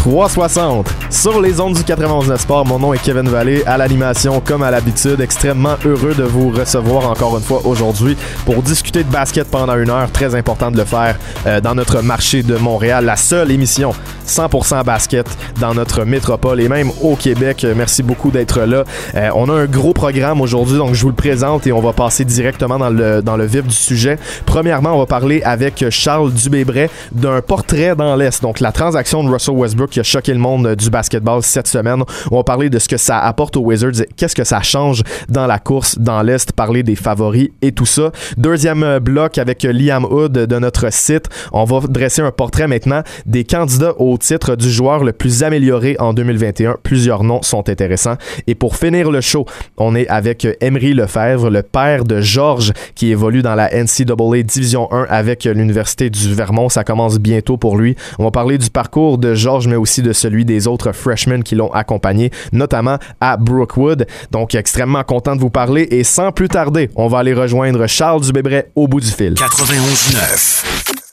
[0.00, 2.64] 360 sur les ondes du 99 Sport.
[2.64, 5.20] Mon nom est Kevin Vallée à l'animation comme à l'habitude.
[5.20, 9.90] Extrêmement heureux de vous recevoir encore une fois aujourd'hui pour discuter de basket pendant une
[9.90, 10.10] heure.
[10.10, 13.04] Très important de le faire euh, dans notre marché de Montréal.
[13.04, 13.92] La seule émission
[14.26, 15.26] 100% basket
[15.60, 17.64] dans notre métropole et même au Québec.
[17.64, 18.84] Euh, Merci beaucoup d'être là.
[19.16, 21.92] Euh, on a un gros programme aujourd'hui, donc je vous le présente et on va
[21.92, 24.18] passer directement dans le, dans le vif du sujet.
[24.46, 28.40] Premièrement, on va parler avec Charles Dubébret d'un portrait dans l'Est.
[28.40, 32.02] Donc la transaction de Russell Westbrook qui a choqué le monde du basketball cette semaine.
[32.30, 35.46] On va parler de ce que ça apporte aux Wizards, qu'est-ce que ça change dans
[35.46, 38.12] la course dans l'Est, parler des favoris et tout ça.
[38.36, 41.28] Deuxième bloc avec Liam Hood de notre site.
[41.52, 45.96] On va dresser un portrait maintenant des candidats au titre du joueur le plus amélioré
[45.98, 46.76] en 2021.
[46.82, 48.16] Plusieurs noms sont intéressants.
[48.46, 49.46] Et pour finir le show,
[49.76, 54.92] on est avec Emery Lefebvre, le père de Georges qui évolue dans la NCAA Division
[54.92, 56.68] 1 avec l'Université du Vermont.
[56.68, 57.96] Ça commence bientôt pour lui.
[58.18, 61.54] On va parler du parcours de Georges, mais aussi de celui des autres freshmen qui
[61.54, 64.06] l'ont accompagné, notamment à Brookwood.
[64.30, 68.22] Donc, extrêmement content de vous parler et sans plus tarder, on va aller rejoindre Charles
[68.22, 69.34] Dubébret au bout du fil.
[69.34, 71.09] 91.9.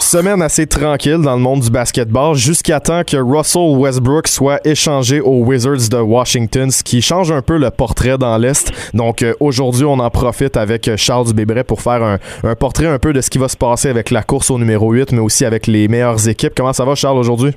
[0.00, 5.20] Semaine assez tranquille dans le monde du basketball jusqu'à temps que Russell Westbrook soit échangé
[5.20, 8.72] aux Wizards de Washington, ce qui change un peu le portrait dans l'Est.
[8.94, 12.86] Donc euh, aujourd'hui, on en profite avec euh, Charles Dubébret pour faire un, un portrait
[12.86, 15.20] un peu de ce qui va se passer avec la course au numéro 8, mais
[15.20, 16.52] aussi avec les meilleures équipes.
[16.56, 17.52] Comment ça va, Charles, aujourd'hui?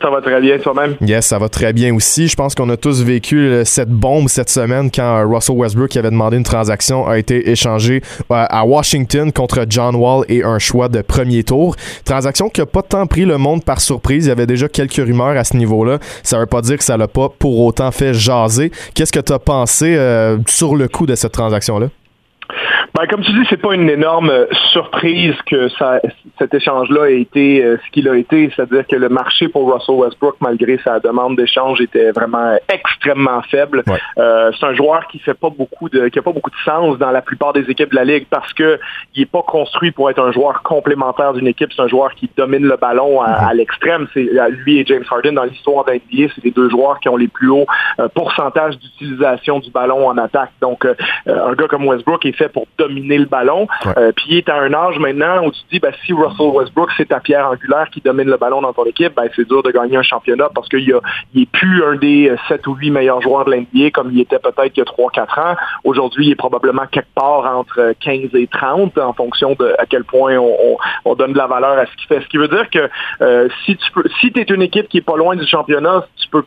[0.00, 0.96] Ça va très bien, toi-même?
[1.00, 2.28] Yes, ça va très bien aussi.
[2.28, 5.88] Je pense qu'on a tous vécu euh, cette bombe cette semaine quand euh, Russell Westbrook
[5.88, 10.44] qui avait demandé une transaction a été échangé euh, à Washington contre John Wall et
[10.44, 11.76] un choix de premier tour.
[12.04, 14.26] Transaction qui a pas tant pris le monde par surprise.
[14.26, 15.98] Il y avait déjà quelques rumeurs à ce niveau-là.
[16.22, 18.70] Ça veut pas dire que ça l'a pas pour autant fait jaser.
[18.94, 21.88] Qu'est-ce que tu as pensé euh, sur le coup de cette transaction-là?
[22.96, 26.00] Ben, comme tu dis, c'est pas une énorme euh, surprise que ça,
[26.38, 29.96] cet échange-là ait été euh, ce qu'il a été, c'est-à-dire que le marché pour Russell
[29.96, 33.82] Westbrook, malgré sa demande d'échange, était vraiment extrêmement faible.
[33.86, 33.98] Ouais.
[34.16, 36.96] Euh, c'est un joueur qui fait pas beaucoup de, qui a pas beaucoup de sens
[36.96, 38.80] dans la plupart des équipes de la ligue parce que
[39.14, 41.70] il est pas construit pour être un joueur complémentaire d'une équipe.
[41.76, 44.06] C'est un joueur qui domine le ballon à, à l'extrême.
[44.14, 47.28] C'est lui et James Harden dans l'histoire d'NBA, c'est les deux joueurs qui ont les
[47.28, 47.66] plus hauts
[48.00, 50.52] euh, pourcentages d'utilisation du ballon en attaque.
[50.62, 50.86] Donc,
[51.26, 53.66] un gars comme Westbrook est fait pour dominer le ballon.
[53.84, 53.92] Ouais.
[53.98, 56.46] Euh, puis il est à un âge maintenant où tu te dis, ben, si Russell
[56.54, 59.62] Westbrook, c'est ta pierre angulaire qui domine le ballon dans ton équipe, ben, c'est dur
[59.62, 61.00] de gagner un championnat parce qu'il a-
[61.34, 64.20] il est plus un des euh, 7 ou 8 meilleurs joueurs de l'NBA comme il
[64.20, 65.56] était peut-être il y a 3-4 ans.
[65.84, 69.86] Aujourd'hui, il est probablement quelque part entre euh, 15 et 30 en fonction de à
[69.86, 72.20] quel point on, on- on donne de la valeur à ce qu'il fait.
[72.22, 72.88] Ce qui veut dire que
[73.22, 76.28] euh, si tu peux, si es une équipe qui est pas loin du championnat, tu
[76.28, 76.44] peux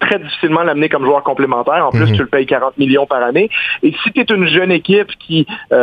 [0.00, 1.86] très difficilement l'amener comme joueur complémentaire.
[1.86, 2.12] En plus, Mhm.
[2.16, 3.48] tu le payes 40 millions par année.
[3.82, 5.79] Et si tu es une jeune équipe qui euh,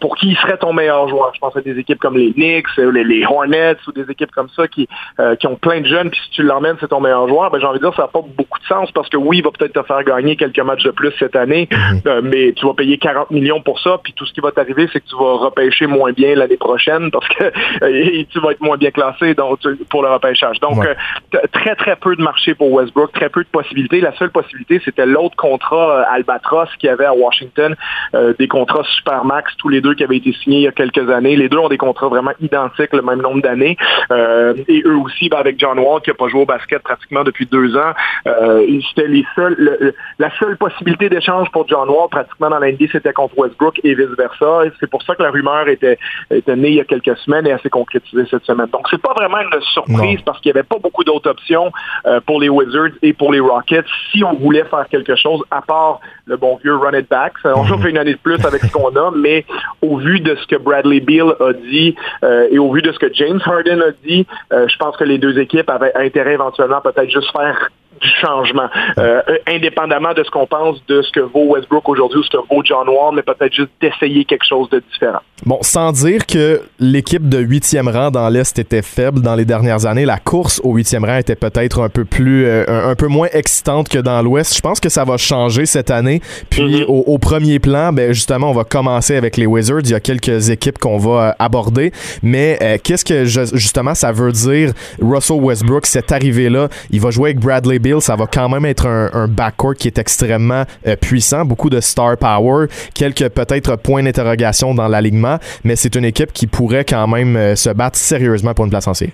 [0.00, 2.66] pour qui il serait ton meilleur joueur, je pense à des équipes comme les Knicks,
[2.78, 4.88] euh, les, les Hornets ou des équipes comme ça qui,
[5.18, 7.58] euh, qui ont plein de jeunes, puis si tu l'emmènes, c'est ton meilleur joueur, ben
[7.60, 9.50] j'ai envie de dire ça n'a pas beaucoup de sens parce que oui, il va
[9.50, 11.68] peut-être te faire gagner quelques matchs de plus cette année,
[12.06, 14.88] euh, mais tu vas payer 40 millions pour ça, puis tout ce qui va t'arriver,
[14.92, 17.44] c'est que tu vas repêcher moins bien l'année prochaine parce que
[17.82, 20.58] euh, tu vas être moins bien classé donc, pour le repêchage.
[20.60, 20.96] Donc, Ouais.
[21.34, 24.00] euh, très, très peu de marché pour Westbrook, très peu de possibilités.
[24.00, 27.74] La seule possibilité, c'était l'autre contrat euh, Albatros qu'il y avait à Washington,
[28.14, 28.84] euh, des contrats
[29.30, 31.36] Supermax, tous les deux qui avaient été signés il y a quelques années.
[31.36, 33.76] Les deux ont des contrats vraiment identiques, le même nombre d'années.
[34.10, 37.22] Euh, et eux aussi, ben, avec John Wall, qui n'a pas joué au basket pratiquement
[37.24, 37.92] depuis deux ans,
[38.26, 42.86] euh, c'était les seuls, le- la seule possibilité d'échange pour John Wall pratiquement dans l'NBA,
[42.92, 44.66] c'était contre Westbrook et vice-versa.
[44.66, 45.98] Et C'est pour ça que la rumeur était,
[46.30, 48.66] était née il y a quelques semaines et elle s'est concrétisée cette semaine.
[48.72, 50.22] Donc, c'est pas vraiment une surprise Non.
[50.24, 51.70] parce qu'il n'y avait pas beaucoup d'autres options
[52.06, 55.62] euh, pour les Wizards et pour les Rockets si on voulait faire quelque chose, à
[55.62, 57.32] part le bon vieux run it back.
[57.44, 59.44] On fait une année de plus avec ce qu'on a, mais
[59.82, 61.94] au vu de ce que Bradley Beal a dit
[62.24, 65.04] euh, et au vu de ce que James Harden a dit, euh, je pense que
[65.04, 67.70] les deux équipes avaient intérêt éventuellement peut-être juste faire
[68.00, 72.20] du changement, euh, euh, indépendamment de ce qu'on pense de ce que vaut Westbrook aujourd'hui
[72.20, 75.18] ou ce que vaut John Wall, mais peut-être juste d'essayer quelque chose de différent.
[75.44, 79.86] Bon, sans dire que l'équipe de huitième rang dans l'Est était faible dans les dernières
[79.86, 83.28] années, la course au huitième rang était peut-être un peu plus, euh, un, peu moins
[83.32, 84.54] excitante que dans l'Ouest.
[84.56, 86.20] Je pense que ça va changer cette année.
[86.48, 86.84] Puis Mhm.
[86.88, 89.80] au, au premier plan, ben justement, on va commencer avec les Wizards.
[89.84, 91.90] Il y a quelques équipes qu'on va euh, aborder,
[92.22, 94.72] mais euh, qu'est-ce que je- justement ça veut dire
[95.02, 98.64] Russell Westbrook cette arrivée là Il va jouer avec Bradley Bill, ça va quand même
[98.64, 104.02] être un, backcourt qui est extrêmement euh, puissant, beaucoup de star power, quelques peut-être points
[104.02, 108.54] d'interrogation dans l'alignement, mais c'est une équipe qui pourrait quand même euh, se battre sérieusement
[108.54, 109.12] pour une place en série.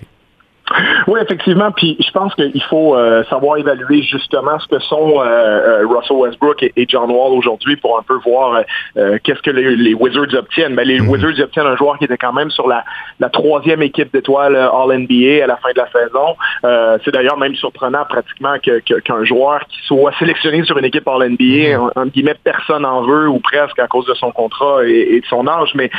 [1.07, 1.71] Oui, effectivement.
[1.71, 6.17] Puis je pense qu'il faut euh, savoir évaluer justement ce que sont euh, euh, Russell
[6.17, 8.61] Westbrook et, John Wall aujourd'hui pour un peu voir
[8.95, 10.73] qu'est-ce que les, Wizards obtiennent.
[10.73, 11.09] Mais les mhm.
[11.09, 12.83] Wizards obtiennent un joueur qui était quand même sur la,
[13.29, 16.99] troisième équipe d'étoiles All-NBA à la fin de la saison.
[17.03, 21.91] C'est d'ailleurs même surprenant pratiquement qu'un joueur qui soit sélectionné sur une équipe All-NBA, mhm.
[21.95, 25.47] en, guillemets, personne en veut ou presque à cause de son contrat et, de son
[25.47, 25.73] âge.
[25.75, 25.89] Mais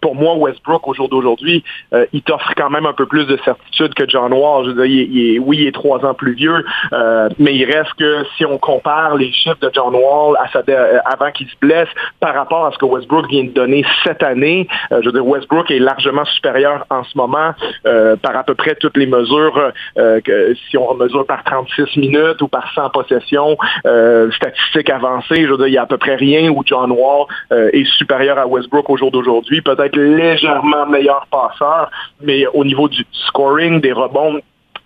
[0.00, 1.64] pour moi, Westbrook, au jour d'aujourd'hui,
[2.12, 4.43] il t'offre quand même un peu plus de certitude que John Wall.
[4.64, 8.24] Je veux dire, oui, il est trois ans plus vieux, euh, mais il reste que
[8.36, 11.88] si on compare les chiffres de John Wall euh, avant qu'il se blesse
[12.20, 15.26] par rapport à ce que Westbrook vient de donner cette année, euh, je veux dire,
[15.26, 17.52] Westbrook est largement supérieur en ce moment
[18.22, 22.48] par à peu près toutes les mesures, que, si on mesure par 36 minutes ou
[22.48, 23.56] par 100 possessions,
[24.36, 27.26] statistiques avancées, je veux dire, il y a à peu près rien où John Wall
[27.50, 31.90] est supérieur à Westbrook au jour d'aujourd'hui, peut-être légèrement meilleur passeur,
[32.22, 34.33] mais au niveau du scoring, des rebonds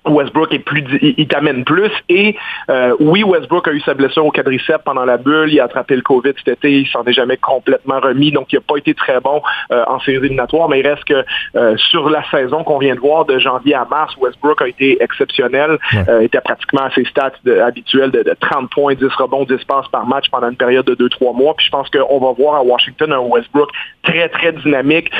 [0.06, 1.90] Westbrook est plus, il, t'amène plus.
[2.08, 2.36] Et
[2.70, 5.50] euh, oui, Westbrook a eu sa blessure au quadriceps pendant la bulle.
[5.52, 6.80] Il a attrapé le COVID cet été.
[6.80, 8.32] Il s'en est jamais complètement remis.
[8.32, 10.68] Donc, il n'a pas été très bon euh, en séries éliminatoires.
[10.68, 11.24] Mais il reste que
[11.56, 15.02] euh, sur la saison qu'on vient de voir de janvier à mars, Westbrook a été
[15.02, 15.78] exceptionnel.
[15.92, 17.32] Il était pratiquement à ses stats
[17.64, 21.36] habituels de, 30 points, 10 rebonds, 10 passes par match pendant une période de 2-3
[21.36, 21.54] mois.
[21.56, 23.70] Puis je pense qu'on va voir à Washington un Westbrook
[24.02, 25.10] très, très dynamique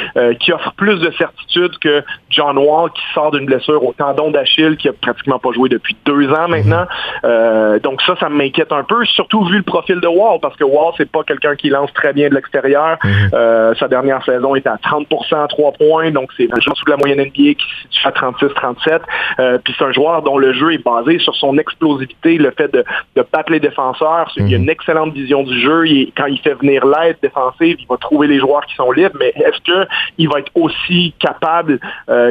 [0.40, 4.67] qui offre plus de certitude que John Wall qui sort d'une blessure au tendon d'Achille
[4.76, 6.86] qui a pratiquement pas joué depuis deux ans maintenant.
[7.24, 10.64] Euh, donc ça, ça m'inquiète un peu, surtout vu le profil de Wall, parce que
[10.64, 12.98] Wall, c'est pas quelqu'un qui lance très bien de l'extérieur.
[13.04, 13.30] Mhm.
[13.34, 16.88] Euh, sa dernière saison est à 30% à trois points, donc c'est un joueur sous
[16.88, 19.00] la moyenne NBA qui se situe à 36-37.
[19.38, 22.72] Euh, puis c'est un joueur dont le jeu est basé sur son explosivité, le fait
[22.72, 22.84] de,
[23.16, 24.30] de battre les défenseurs.
[24.36, 24.70] Il a une mhm.
[24.70, 25.84] excellente vision du jeu.
[26.16, 29.32] quand il fait venir l'aide défensive, il va trouver les joueurs qui sont libres, mais
[29.36, 31.78] est-ce qu'il va être aussi capable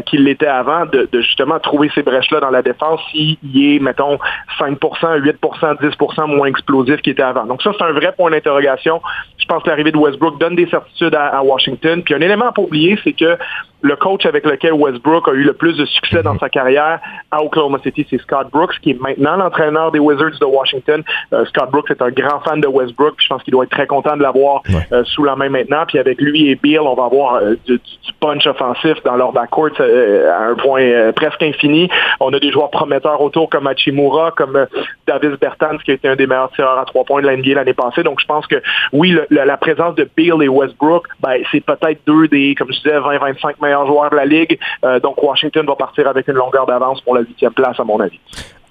[0.05, 4.17] qu'il l'était avant de, de justement trouver ces brèches-là dans la défense s'il est, mettons,
[4.59, 7.45] 5% 8% 10% moins explosif qu'il était avant.
[7.45, 9.01] Donc ça, c'est un vrai point d'interrogation.
[9.37, 12.03] Je pense que l'arrivée de Westbrook donne des certitudes à, à Washington.
[12.03, 13.37] Puis un élément à pas oublier, c'est que
[13.81, 16.99] le coach avec lequel Westbrook a eu le plus de succès dans sa carrière
[17.31, 21.03] à Oklahoma City, c'est Scott Brooks, qui est maintenant l'entraîneur des Wizards de Washington.
[21.33, 23.71] Euh, Scott Brooks est un grand fan de Westbrook, puis je pense qu'il doit être
[23.71, 25.85] très content de l'avoir euh, sous la main maintenant.
[25.87, 27.79] Puis avec lui et Bill, on va avoir euh, du,
[28.19, 31.87] punch offensif dans leur backcourt à un point presque infini.
[32.19, 34.65] On a des joueurs prometteurs autour comme Hachimura, comme
[35.05, 37.75] Davis Bertans, qui a été un des meilleurs tireurs à trois points de l'NBA l'année
[37.75, 38.01] passée.
[38.01, 38.55] Donc je pense que
[38.91, 42.97] oui, la présence de Bill et Westbrook, ben, c'est peut-être deux des, comme je disais,
[42.97, 44.57] 20-25 meilleurs joueurs de la Ligue.
[44.83, 47.99] Euh, donc Washington va partir avec une longueur d'avance pour la huitième place, à mon
[47.99, 48.19] avis.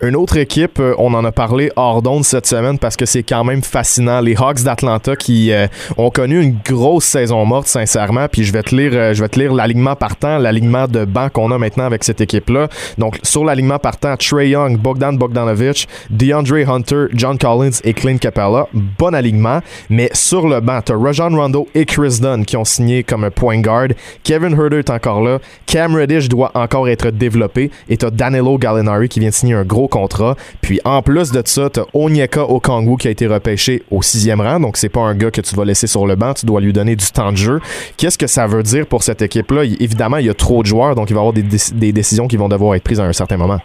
[0.02, 3.22] Une autre équipe, euh, on en a parlé hors d'onde cette semaine parce que c'est
[3.22, 4.20] quand même fascinant.
[4.20, 8.26] Les Hawks d'Atlanta qui euh, ont connu une grosse saison morte, sincèrement.
[8.30, 11.30] Puis je vais te lire, euh, je vais te lire l'alignement partant, l'alignement de banc
[11.30, 12.68] qu'on a maintenant avec cette équipe-là.
[12.98, 18.68] Donc sur l'alignement partant, Trey Young, Bogdan Bogdanovic, DeAndre Hunter, John Collins et Clint Capella.
[18.74, 19.60] Bon alignement.
[19.88, 23.60] Mais sur le banc, t'as Rajon Rondo et Chris Dunn qui ont signé comme point
[23.60, 23.88] guard.
[24.24, 25.38] Kevin Herter est encore là.
[25.64, 27.70] Cam Reddish doit encore être développé.
[27.88, 30.36] Et t'as Danilo Gallinari qui vient de signer un gros contrat.
[30.60, 34.40] Puis en plus de ça, tu as Onyeka Okongwu qui a été repêché au sixième
[34.40, 34.60] rang.
[34.60, 36.34] Donc c'est pas un gars que tu vas laisser sur le banc.
[36.34, 37.60] Tu dois lui donner du temps de jeu.
[37.96, 39.64] Qu'est-ce que ça veut dire pour cette équipe-là?
[39.64, 42.28] Évidemment, il y a trop de joueurs, donc il va y avoir des, des décisions
[42.28, 43.60] qui vont devoir être prises à un certain moment.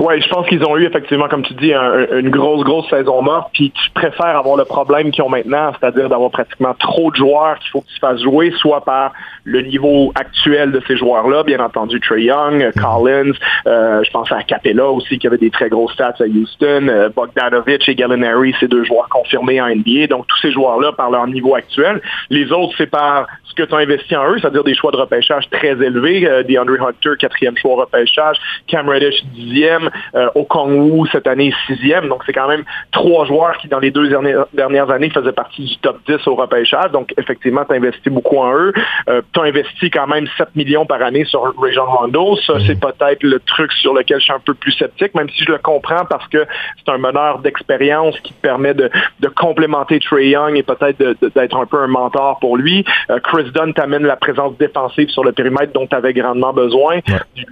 [0.00, 3.50] Oui, je pense qu'ils ont eu effectivement, comme tu dis, une grosse, grosse saison morte.
[3.52, 7.58] Puis tu préfères avoir le problème qu'ils ont maintenant, c'est-à-dire d'avoir pratiquement trop de joueurs
[7.58, 9.12] qu'il faut que tu fasses jouer, soit par
[9.44, 12.80] le niveau actuel de ces joueurs-là, bien entendu Trey Young, mm-hmm.
[12.80, 13.32] Collins,
[13.66, 17.08] euh, je pense à Capella aussi qui avait des très grosses stats à Houston, euh,
[17.14, 20.08] Bogdanovic et Gallinari, ces deux joueurs confirmés en NBA.
[20.08, 22.00] Donc tous ces joueurs-là par leur niveau actuel.
[22.30, 24.96] Les autres, c'est par ce que tu as investi en eux, c'est-à-dire des choix de
[24.96, 26.26] repêchage très élevés.
[26.28, 28.36] Euh, DeAndre Hunter, quatrième choix repêchage,
[28.66, 32.08] Cam Reddish, dixième, euh, au Kongwu cette année sixième.
[32.08, 35.76] Donc c'est quand même trois joueurs qui dans les deux dernières, années faisaient partie du
[35.78, 36.90] top 10 au repêchage.
[36.92, 38.72] Donc effectivement, tu as investi beaucoup en eux.
[39.08, 42.36] Euh, tu as investi quand même 7 millions par année sur Rajon Rondo.
[42.46, 42.60] Ça, mhm.
[42.66, 45.52] c'est peut-être le truc sur lequel je suis un peu plus sceptique, même si je
[45.52, 46.46] le comprends parce que
[46.78, 48.90] c'est un meneur d'expérience qui permet de,
[49.36, 52.84] complémenter Trey Young et peut-être d'être un peu un mentor pour lui.
[53.10, 57.00] Euh, Chris Dunn t'amène la présence défensive sur le périmètre dont tu avais grandement besoin.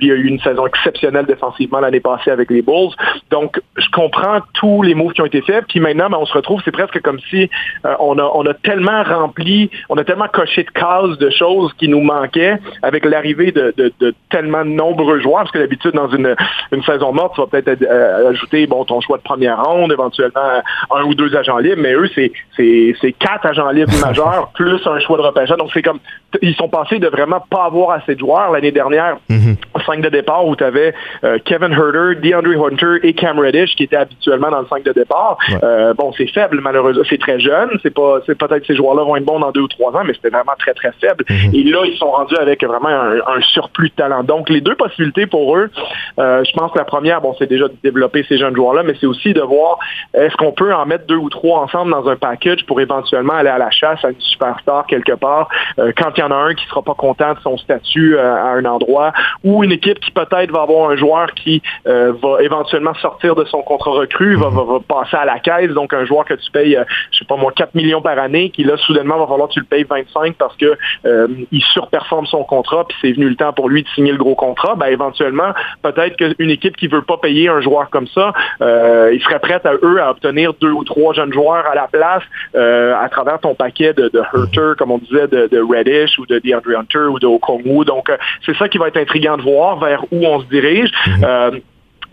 [0.01, 2.91] Lui a eu une saison exceptionnelle défensivement l'année passée passé avec les Bulls.
[3.31, 5.65] Donc, je comprends tous les moves qui ont été faits.
[5.69, 7.51] Puis maintenant, ben, on se retrouve, c'est presque comme si
[7.85, 11.89] on, a, on a tellement rempli, on a tellement coché de cases de choses qui
[11.89, 15.43] nous manquaient avec l'arrivée de, de, tellement de nombreux joueurs.
[15.43, 16.35] Parce que d'habitude, dans une,
[16.73, 17.85] une saison morte, tu vas peut-être
[18.31, 20.63] ajouter bon, ton choix de première ronde, éventuellement
[20.95, 25.17] un ou deux agents libres, mais eux, c'est, quatre agents libres majeurs plus un choix
[25.17, 25.57] de repêchage.
[25.59, 25.99] Donc, c'est comme,
[26.43, 29.55] ils sont passés de vraiment pas avoir assez de joueurs l'année dernière, mm
[29.87, 33.85] cinq de départ où tu avais euh, Kevin Herter, DeAndre Hunter et Cam Reddish qui
[33.85, 35.39] étaient habituellement dans le 5 de départ.
[35.63, 37.03] Euh, bon, c'est faible, malheureusement.
[37.09, 37.71] C'est très jeune.
[37.83, 40.03] C'est pas, c'est peut-être que ces joueurs-là vont être bons dans deux ou trois ans,
[40.05, 41.25] mais c'était vraiment très, très faible.
[41.29, 41.55] Mhm.
[41.55, 44.23] Et là, ils sont rendus avec vraiment un, surplus de talent.
[44.23, 45.71] Donc, les deux possibilités pour eux,
[46.19, 48.95] euh, je pense que la première, bon, c'est déjà de développer ces jeunes joueurs-là, mais
[49.01, 49.79] c'est aussi de voir
[50.15, 53.51] est-ce qu'on peut en mettre deux ou trois ensemble dans un package pour éventuellement aller
[53.51, 56.67] à la chasse à une superstar quelque part quand il y en a un qui
[56.67, 59.13] sera pas content de son statut à un endroit
[59.43, 63.45] ou une équipe qui peut-être va avoir un joueur qui euh, va éventuellement sortir de
[63.45, 64.51] son contrat recru, va,
[64.87, 67.53] passer à la caisse, donc un joueur que tu payes, euh, je sais pas moi,
[67.55, 70.57] 4 millions par année, qui là, soudainement, va falloir que tu le payes 25 parce
[70.57, 74.13] que euh, il surperforme son contrat, puis c'est venu le temps pour lui de signer
[74.13, 75.53] le gros contrat, ben éventuellement,
[75.83, 79.75] peut-être qu'une équipe qui veut pas payer un joueur comme ça, ils seraient prêts à
[79.83, 82.23] eux à obtenir deux ou trois jeunes joueurs à la place
[82.55, 86.39] à travers ton paquet de, de Herter, comme on disait, de, de Reddish ou de
[86.39, 87.85] DeAndre Hunter ou de Okongwu.
[87.85, 88.11] Donc,
[88.45, 90.91] c'est ça qui va être intriguant de voir vers où on se dirige.
[91.07, 91.25] Mhm.
[91.25, 91.51] Euh,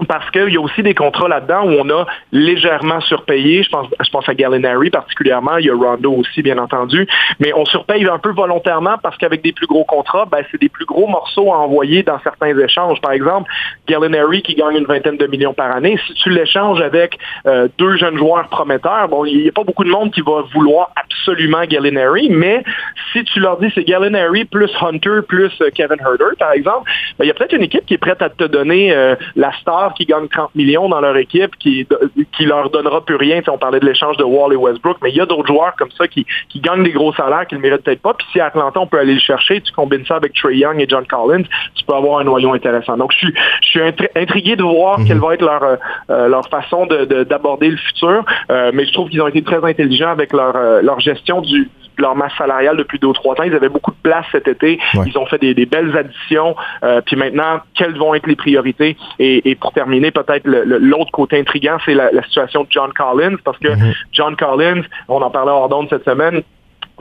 [0.07, 3.63] parce qu'il y a aussi des contrats là-dedans où on a légèrement surpayé.
[3.63, 5.57] Je pense, je pense à Gallinari particulièrement.
[5.57, 7.07] Il y a Rondo aussi, bien entendu.
[7.39, 10.69] Mais on surpaye un peu volontairement parce qu'avec des plus gros contrats, ben, c'est des
[10.69, 12.99] plus gros morceaux à envoyer dans certains échanges.
[13.01, 13.49] Par exemple,
[13.87, 17.97] Gallinari qui gagne une vingtaine de millions par année, si tu l'échanges avec euh, deux
[17.97, 21.63] jeunes joueurs prometteurs, bon, il n'y a pas beaucoup de monde qui va vouloir absolument
[21.65, 22.63] Gallinari, mais
[23.11, 27.25] si tu leur dis c'est Gallinari plus Hunter plus euh, Kevin Herder, par exemple, ben,
[27.25, 29.90] il y a peut-être une équipe qui est prête à te donner euh, la star
[29.91, 31.87] qui gagnent 30 millions dans leur équipe, qui,
[32.35, 33.41] qui leur donnera plus rien.
[33.47, 35.91] on parlait de l'échange de Wall et Westbrook, mais il y a d'autres joueurs comme
[35.91, 38.13] ça qui, qui gagnent des gros salaires qu'ils ne méritent peut-être pas.
[38.13, 40.79] Puis si à Atlanta, on peut aller le chercher, tu combines ça avec Trey Young
[40.79, 41.43] et John Collins,
[41.75, 42.97] tu peux avoir un noyau intéressant.
[42.97, 43.81] Donc, je suis, je suis
[44.15, 45.07] intrigué de voir mhm.
[45.07, 45.63] quelle va être leur,
[46.09, 48.25] euh, leur façon d'aborder de, le futur.
[48.51, 51.69] Euh, mais je trouve qu'ils ont été très intelligents avec leur, euh, leur gestion du,
[52.01, 53.43] leur masse salariale depuis deux ou trois ans.
[53.43, 54.79] Ils avaient beaucoup de place cet été.
[55.05, 56.55] Ils ont fait des, belles additions.
[56.83, 58.97] Euh, puis maintenant, quelles vont être les priorités?
[59.19, 63.67] Et, pour terminer, peut-être l'autre côté intriguant, c'est la, situation de John Collins, parce que
[63.67, 63.95] mm-hmm.
[64.11, 66.41] John Collins, on en parlait hors d'onde cette semaine,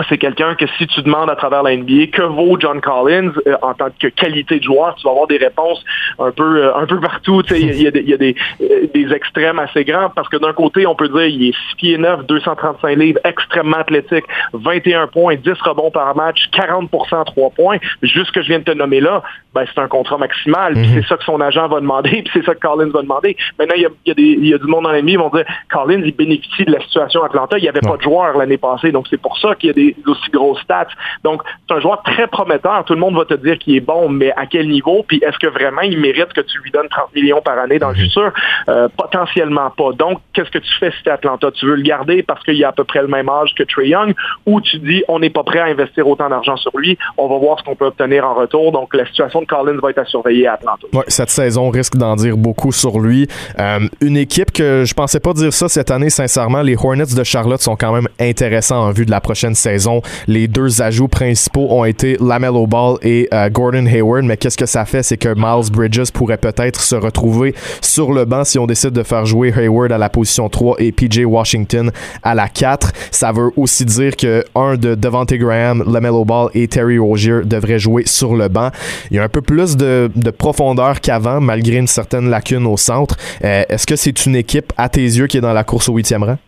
[0.08, 3.56] c'est quelqu'un que si tu demandes à travers la NBA que vaut John Collins euh,
[3.62, 5.84] en tant que qualité de joueur, tu vas avoir des réponses
[6.18, 7.42] un peu euh, un peu partout.
[7.50, 10.52] Il y a, des, y a des, euh, des, extrêmes assez grands parce que d'un
[10.52, 15.36] côté, on peut dire il est 6 pieds 9, 235 livres, extrêmement athlétique, 21 points,
[15.36, 17.78] 10 rebonds par match, 40% 3 points.
[18.02, 19.22] Juste ce que je viens de te nommer là,
[19.54, 20.76] ben, c'est un contrat maximal.
[20.76, 20.84] Mhm.
[20.94, 23.36] C'est ça que son agent va demander, puis c'est ça que Collins va demander.
[23.58, 25.30] Maintenant, il y a, y a, des, y a du monde dans l'ennemi, ils vont
[25.30, 27.58] dire Collins, il bénéficie de la situation à Atlanta.
[27.58, 29.74] Il n'y avait pas de joueur l'année passée, donc c'est pour ça qu'il y a
[29.74, 30.88] des aussi grosses stats.
[31.24, 32.84] Donc, c'est un joueur très prometteur.
[32.84, 35.04] Tout le monde va te dire qu'il est bon, mais à quel niveau?
[35.06, 37.90] Puis est-ce que vraiment il mérite que tu lui donnes 30 millions par année dans
[37.90, 38.02] le mhm.
[38.02, 38.32] futur?
[38.68, 39.92] Euh, potentiellement pas.
[39.92, 41.50] Donc, qu'est-ce que tu fais si tu Atlanta?
[41.52, 43.88] Tu veux le garder parce qu'il a à peu près le même âge que Trey
[43.88, 44.14] Young?
[44.46, 47.38] Ou tu dis on n'est pas prêt à investir autant d'argent sur lui, on va
[47.38, 48.72] voir ce qu'on peut obtenir en retour.
[48.72, 50.86] Donc, la situation de Collins va être à surveiller à Atlanta.
[50.92, 53.26] Ouais, cette saison risque d'en dire beaucoup sur lui.
[53.58, 57.24] Euh, une équipe que je pensais pas dire ça cette année, sincèrement, les Hornets de
[57.24, 59.79] Charlotte sont quand même intéressants en vue de la prochaine saison.
[60.26, 64.66] Les deux ajouts principaux ont été Lamello Ball et euh, Gordon Hayward, mais qu'est-ce que
[64.66, 65.02] ça fait?
[65.02, 69.02] C'est que Miles Bridges pourrait peut-être se retrouver sur le banc si on décide de
[69.02, 71.90] faire jouer Hayward à la position 3 et PJ Washington
[72.22, 72.92] à la 4.
[73.10, 77.78] Ça veut aussi dire que un de Devontae Graham, Lamello Ball et Terry Rozier devraient
[77.78, 78.70] jouer sur le banc.
[79.10, 83.16] Il y a un peu plus de, profondeur qu'avant, malgré une certaine lacune au centre.
[83.44, 85.94] Euh, est-ce que c'est une équipe, à tes yeux, qui est dans la course au
[85.94, 86.38] huitième rang?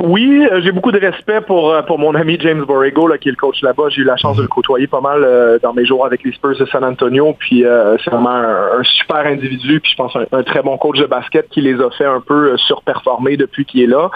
[0.00, 3.28] Oui, euh, j'ai beaucoup de respect pour, euh, pour mon ami James Borrego, là, qui
[3.28, 3.84] est le coach là-bas.
[3.88, 6.32] J'ai eu la chance de le côtoyer pas mal euh, dans mes jours avec les
[6.32, 7.34] Spurs de San Antonio.
[7.38, 7.64] Puis
[8.04, 9.80] c'est vraiment un, super individu.
[9.80, 12.56] Puis je pense un, très bon coach de basket qui les a fait un peu
[12.56, 14.10] surperformer depuis qu'il est là.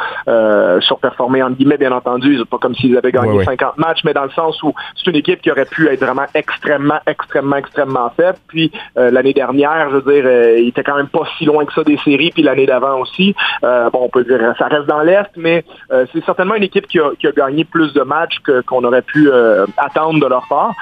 [0.80, 2.38] surperformer en guillemets, bien entendu.
[2.38, 5.16] C'est pas comme s'ils avaient gagné 50 matchs, mais dans le sens où c'est une
[5.16, 8.38] équipe qui aurait pu être vraiment extrêmement, extrêmement, extrêmement faible.
[8.48, 11.82] Puis l'année dernière, je veux dire, il était quand même pas si loin que ça
[11.82, 12.30] des séries.
[12.30, 13.34] Puis l'année d'avant aussi.
[13.62, 17.32] bon, on peut dire ça reste dans l'Est, mais c'est certainement une équipe qui a,
[17.36, 19.30] gagné plus de matchs qu'on aurait pu
[19.76, 20.74] attendre de leur part.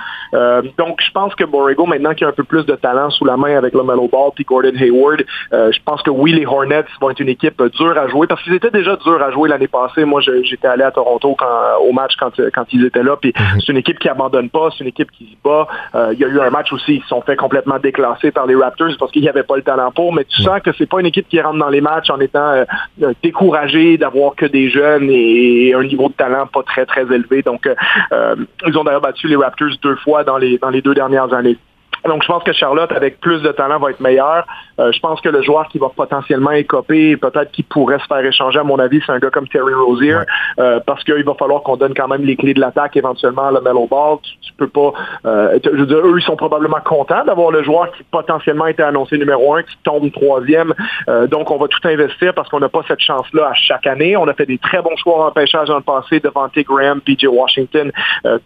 [0.79, 3.37] donc, je pense que Borrego, maintenant qu'il a un peu plus de talent sous la
[3.37, 7.11] main avec le Mellow Ball puis Gordon Hayward, je pense que oui, les Hornets vont
[7.11, 10.05] être une équipe dure à jouer parce qu'ils étaient déjà durs à jouer l'année passée.
[10.05, 11.37] Moi, j'étais allé à Toronto
[11.81, 13.17] au match quand, quand ils étaient là.
[13.17, 13.61] Puis mhm.
[13.61, 15.67] c'est une équipe qui abandonne pas, c'est une équipe qui se bat.
[16.13, 18.55] Il y a eu un match aussi, ils se sont fait complètement déclassés par les
[18.55, 20.13] Raptors parce qu'il n'y avait pas le talent pour.
[20.13, 22.51] Mais tu sens que c'est pas une équipe qui rentre dans les matchs en étant
[22.51, 22.65] euh,
[23.03, 27.43] euh, découragée d'avoir que des jeunes et, un niveau de talent pas très très élevé.
[27.43, 30.95] Donc euh, ils ont d'ailleurs battu les Raptors deux fois dans les dans les deux
[30.95, 31.59] dernières années.
[32.07, 34.45] Donc, je pense que Charlotte, avec plus de talent, va être meilleure.
[34.81, 38.25] Euh, je pense que le joueur qui va potentiellement écoper, peut-être qui pourrait se faire
[38.25, 40.19] échanger, à mon avis, c'est un gars comme Terry Rozier,
[40.59, 43.53] euh, parce qu'il va falloir qu'on donne quand même les clés de l'attaque éventuellement à
[43.53, 44.19] le mellow ball.
[44.23, 44.93] Tu, peux pas...
[45.27, 48.83] Euh, je veux dire, eux, ils sont probablement contents d'avoir le joueur qui potentiellement été
[48.83, 50.75] annoncé numéro un, qui tombe troisième.
[51.29, 54.17] donc, on va tout investir parce qu'on n'a pas cette chance-là à chaque année.
[54.17, 56.63] On a fait des très bons choix en pêchage dans le passé, devant T.
[56.65, 57.93] Graham, PJ Washington,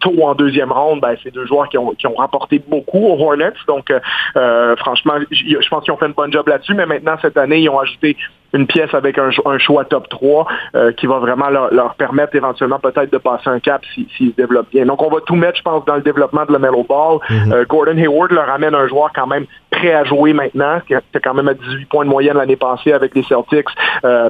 [0.00, 1.00] tôt en deuxième ronde.
[1.00, 3.51] Ben, c'est deux joueurs qui ont, qui ont rapporté beaucoup au Hornets.
[3.66, 4.00] Donc, euh,
[4.37, 7.61] euh, franchement, je pense qu'ils ont fait un bon job là-dessus, mais maintenant, cette année,
[7.61, 8.16] ils ont ajouté
[8.52, 13.12] une pièce avec un, choix top 3 euh, qui va vraiment leur, permettre éventuellement peut-être
[13.12, 14.87] de passer un cap s'ils se développent bien.
[14.87, 17.18] Donc, on va tout mettre, je pense, dans le développement de la Melo Ball.
[17.28, 17.66] Mm-hmm.
[17.66, 21.35] Gordon Hayward leur amène un joueur quand même prêt à jouer maintenant, qui était quand
[21.35, 23.68] même à 18 points de moyenne l'année passée avec les Celtics,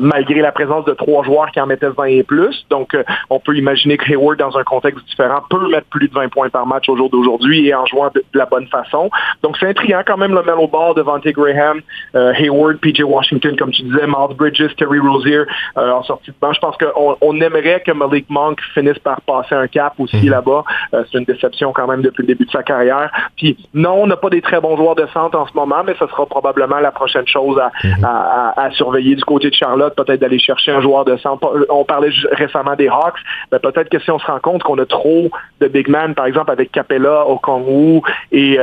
[0.00, 2.64] malgré la présence de trois joueurs qui en mettaient 20 et plus.
[2.70, 2.96] Donc,
[3.30, 6.48] on peut imaginer que Hayward, dans un contexte différent, peut mettre plus de 20 points
[6.48, 9.10] par match au jour d'aujourd'hui et en jouant de, la bonne façon.
[9.42, 11.32] Donc, c'est intriguant quand même le Mellow Ball devant T.
[11.32, 11.80] Graham,
[12.14, 15.42] euh, Hayward, PJ Washington, comme tu disais, Miles Bridges, Terry Rozier
[15.76, 16.52] euh, en sortie de banc.
[16.52, 20.30] Je pense qu'on on aimerait que Malik Monk finisse par passer un cap aussi mhm.
[20.30, 20.64] là-bas.
[20.94, 23.10] Euh, c'est une déception quand même depuis le début de sa carrière.
[23.36, 25.94] Puis non, on n'a pas des très bons joueurs de centre en ce moment, mais
[25.98, 28.72] ce sera probablement la prochaine chose à, mhm.
[28.72, 31.66] surveiller du côté de Charlotte, peut-être d'aller chercher un joueur de centre.
[31.70, 33.18] On parlait récemment des Hawks,
[33.50, 36.26] mais peut-être que si on se rend compte qu'on a trop de big man, par
[36.26, 38.58] exemple avec Capella, Okongwu et,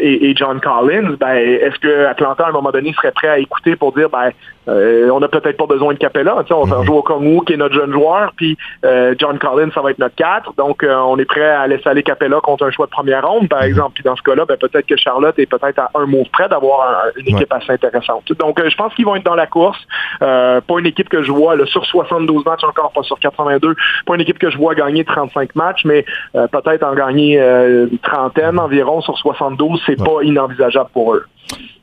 [0.00, 3.76] et, John Collins, ben, est-ce que Atlanta, à un moment donné, serait prêt à écouter
[3.76, 4.30] pour dire, ben,
[4.70, 6.36] euh, on n'a peut-être pas besoin de Capella.
[6.50, 6.86] On va mhm.
[6.86, 9.98] jouer au Kongu, qui est notre jeune joueur, puis euh, John Collins, ça va être
[9.98, 10.54] notre 4.
[10.56, 13.48] Donc, euh, on est prêt à laisser aller Capella contre un choix de première ronde,
[13.48, 13.68] par mhm.
[13.68, 13.92] exemple.
[13.94, 17.04] Puis dans ce cas-là, ben, peut-être que Charlotte est peut-être à un mot près d'avoir
[17.16, 18.32] une équipe assez intéressante.
[18.32, 19.78] Donc, je pense qu'ils vont être dans la course.
[20.20, 23.74] pas une équipe que je vois sur 72 matchs encore, pas sur 82.
[24.06, 28.58] Pas une équipe que je vois gagner 35 matchs, mais peut-être en gagner une trentaine
[28.58, 29.82] environ sur 72.
[29.86, 31.24] C'est pas inenvisageable pour eux.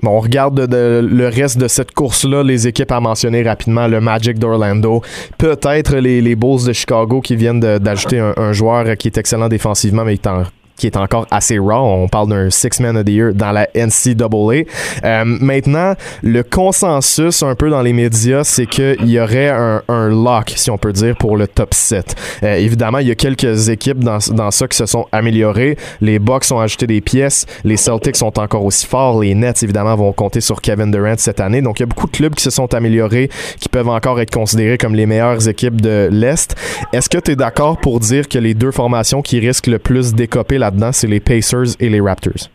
[0.04, 4.38] Bon, on regarde le reste de cette course-là, les équipes à mentionner rapidement, le Magic
[4.38, 5.02] d'Orlando,
[5.38, 10.18] peut-être les, Bulls de Chicago qui viennent d'ajouter un, joueur qui est excellent défensivement, mais
[10.18, 10.32] qui est
[10.77, 11.84] qui est encore assez raw.
[11.84, 14.63] On parle d'un Six Man of the Year dans la NCAA.
[15.03, 20.09] Euh, maintenant, le consensus un peu dans les médias, c'est qu'il y aurait un, un,
[20.09, 22.16] lock, si on peut dire, pour le top 7.
[22.44, 25.77] Euh, évidemment, il y a quelques équipes dans, dans ça qui se sont améliorées.
[26.01, 27.46] Les Bucks ont ajouté des pièces.
[27.63, 29.20] Les Celtics sont encore aussi forts.
[29.20, 31.61] Les Nets, évidemment, vont compter sur Kevin Durant cette année.
[31.61, 34.31] Donc, il y a beaucoup de clubs qui se sont améliorés, qui peuvent encore être
[34.31, 36.55] considérés comme les meilleures équipes de l'Est.
[36.94, 40.13] Est-ce que tu es d'accord pour dire que les deux formations qui risquent le plus
[40.13, 42.50] d'écoper la là-dedans, c'est les Pacers et les Raptors.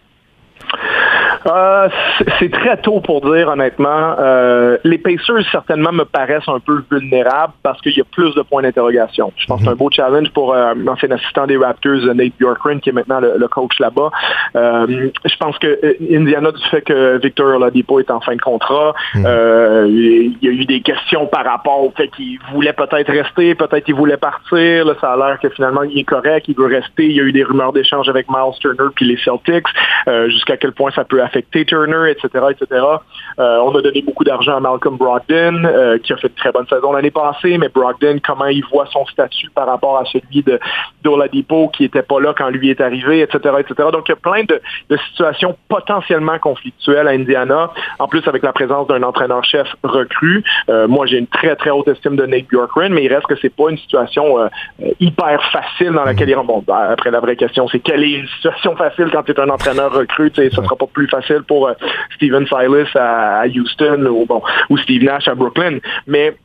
[1.46, 1.88] Euh,
[2.38, 4.16] c'est très tôt pour dire, honnêtement.
[4.18, 8.42] Euh, les Pacers, certainement, me paraissent un peu vulnérables parce qu'il y a plus de
[8.42, 9.32] points d'interrogation.
[9.36, 12.80] Je pense que c'est un beau challenge pour euh, l'ancien assistant des Raptors, Nate Bjorkgren,
[12.80, 14.10] qui est maintenant le, coach là-bas.
[14.54, 19.26] je pense que Indiana, du fait que Victor Oladipo est en fin de contrat, mhm.
[19.88, 23.84] il y a eu des questions par rapport au fait qu'il voulait peut-être rester, peut-être
[23.84, 24.86] qu'il voulait partir.
[24.86, 27.06] Là, ça a l'air que finalement, il est correct, il veut rester.
[27.06, 29.66] Il y a eu des rumeurs d'échange avec Miles Turner puis les Celtics.
[30.28, 32.84] Jusqu'à quel point ça peut affecter affecté Turner, etc., etc.
[33.38, 36.52] Euh, on a donné beaucoup d'argent à Malcolm Brogdon, euh, qui a fait une très
[36.52, 40.42] bonne saison l'année passée, mais Brogdon, comment il voit son statut par rapport à celui
[40.42, 40.60] de
[41.02, 43.88] d'Oladipo, qui était pas là quand lui est arrivé, etc., etc.
[43.92, 44.60] Donc, il y a plein de,
[45.08, 50.44] situations potentiellement conflictuelles à Indiana, en plus avec la présence d'un entraîneur-chef recru.
[50.68, 53.34] Euh, moi, j'ai une très, très haute estime de Nate Bjorkgren, mais il reste que
[53.40, 54.38] c'est pas une situation
[55.00, 58.26] hyper facile dans laquelle il Bon, ben, après, la vraie question, c'est quelle est une
[58.26, 60.30] situation facile quand tu es un entraîneur recru?
[60.34, 61.74] Ce sera pas plus facile pour euh,
[62.16, 65.78] Steven Silas à, Houston ou, bon, ou Steve Nash à Brooklyn.
[66.06, 66.36] Mais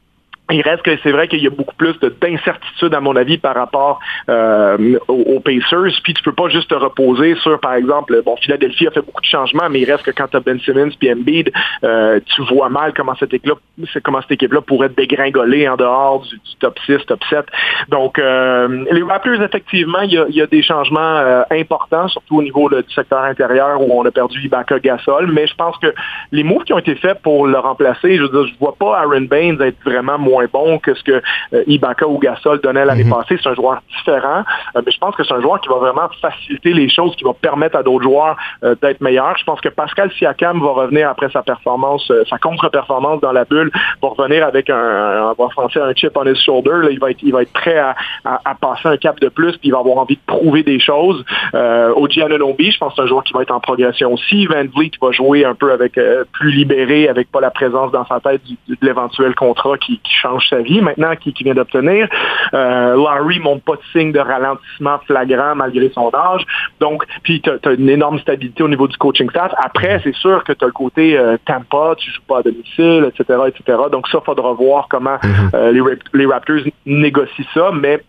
[0.51, 3.55] il reste que c'est vrai qu'il y a beaucoup plus d'incertitude, à mon avis, par
[3.55, 5.99] rapport euh, aux, Pacers.
[6.03, 9.21] Puis tu peux pas juste te reposer sur, par exemple, bon, Philadelphie a fait beaucoup
[9.21, 11.51] de changements, mais il reste que quand tu as Ben Simmons puis Embiid,
[11.83, 13.55] euh, tu vois mal comment cette équipe-là
[14.03, 17.45] comment équipe-là pourrait dégringoler en dehors du, top 6, top 7.
[17.89, 22.93] Donc, euh, les Raptors, effectivement, il y a, des changements importants, surtout au niveau du
[22.93, 25.93] secteur intérieur où on a perdu Ibaka Gasol, mais je pense que
[26.31, 28.99] les moves qui ont été faits pour le remplacer, je veux dire, je vois pas
[28.99, 31.21] Aaron Baines être vraiment moins moins bon que ce que
[31.67, 33.13] Ibaka ou Gasol donnaient l'année mhm.
[33.13, 33.37] passée.
[33.41, 34.43] C'est un joueur différent,
[34.75, 37.33] mais je pense que c'est un joueur qui va vraiment faciliter les choses, qui va
[37.33, 38.35] permettre à d'autres joueurs
[38.81, 39.37] d'être meilleurs.
[39.37, 43.71] Je pense que Pascal Siakam va revenir après sa performance, sa contre-performance dans la bulle,
[44.01, 46.89] va revenir avec un, français, un chip on his shoulder.
[46.91, 47.95] il va être, il va être prêt à,
[48.59, 51.23] passer un cap de plus, puis il va avoir envie de prouver des choses.
[51.53, 54.47] Euh, Anunobi, je pense que c'est un joueur qui va être en progression aussi.
[54.47, 55.99] Van Vliet va jouer un peu avec
[56.33, 60.61] plus libéré, avec pas la présence dans sa tête de l'éventuel contrat qui, change sa
[60.61, 62.07] vie maintenant, qui, vient d'obtenir.
[62.53, 66.45] Euh, Larry montre pas de signe de ralentissement flagrant malgré son âge.
[66.79, 69.53] Donc, puis tu as, une énorme stabilité au niveau du coaching staff.
[69.57, 73.09] Après, c'est sûr que tu as le côté euh, Tampa, tu joues pas à domicile,
[73.09, 73.77] etc., etc.
[73.91, 75.55] Donc ça, faudra voir comment mm-hmm.
[75.55, 75.81] euh, les,
[76.13, 78.01] les Raptors négocient ça, mais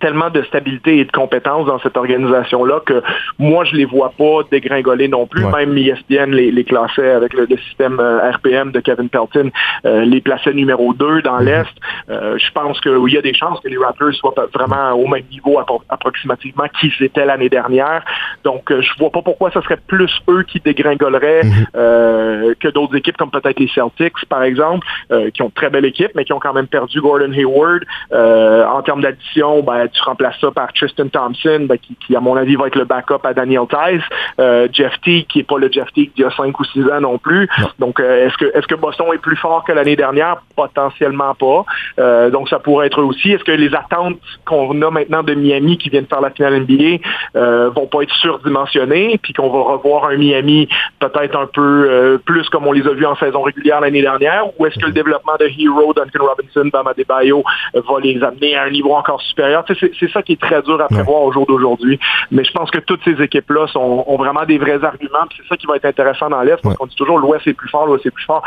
[0.00, 3.02] tellement de stabilité et de compétences dans cette organisation-là que
[3.38, 5.44] moi, je les vois pas dégringoler non plus.
[5.44, 9.50] Même ESPN les, les classait avec le, système euh, RPM de Kevin Pelton,
[9.84, 11.44] euh, les plaçait numéro 2 dans mhm.
[11.44, 11.74] l'Est.
[12.10, 15.24] Euh, je pense qu'il y a des chances que les Raptors soient vraiment au même
[15.30, 18.04] niveau approximativement qu'ils étaient l'année dernière.
[18.44, 22.54] Donc, je vois pas pourquoi ce serait plus eux qui dégringoleraient mhm.
[22.60, 24.86] que d'autres équipes comme peut-être les Celtics, par exemple,
[25.34, 27.84] qui ont une très belle équipe, mais qui ont quand même perdu Gordon Hayward.
[28.12, 32.56] en termes d'addition, ben, tu remplaces ça par Tristan Thompson, ben, qui, à mon avis,
[32.56, 34.02] va être le backup à Daniel Tice.
[34.40, 36.84] Euh, Jeff T, qui n'est pas le Jeff T d'il y a 5 ou 6
[36.90, 37.48] ans non plus.
[37.78, 40.38] Donc, euh, est-ce que, est-ce que Boston est plus fort que l'année dernière?
[40.56, 41.64] Potentiellement pas.
[41.98, 43.32] Euh, donc, ça pourrait être aussi.
[43.32, 46.98] Est-ce que les attentes qu'on a maintenant de Miami qui viennent faire la finale NBA
[47.36, 50.68] euh, vont pas être surdimensionnées, puis qu'on va revoir un Miami
[51.00, 54.66] peut-être un peu plus comme on les a vus en saison régulière l'année dernière, ou
[54.66, 58.70] est-ce que le développement de Hero, Duncan Robinson, Bama Debayo va les amener à un
[58.70, 59.64] niveau encore supérieur?
[59.74, 61.98] C'est ça qui est très dur à prévoir au jour d'aujourd'hui.
[62.30, 65.26] Mais je pense que toutes ces équipes-là ont vraiment des vrais arguments.
[65.36, 67.68] C'est ça qui va être intéressant dans l'Est, parce qu'on dit toujours l'Ouest est plus
[67.68, 68.42] fort, l'Ouest est plus fort.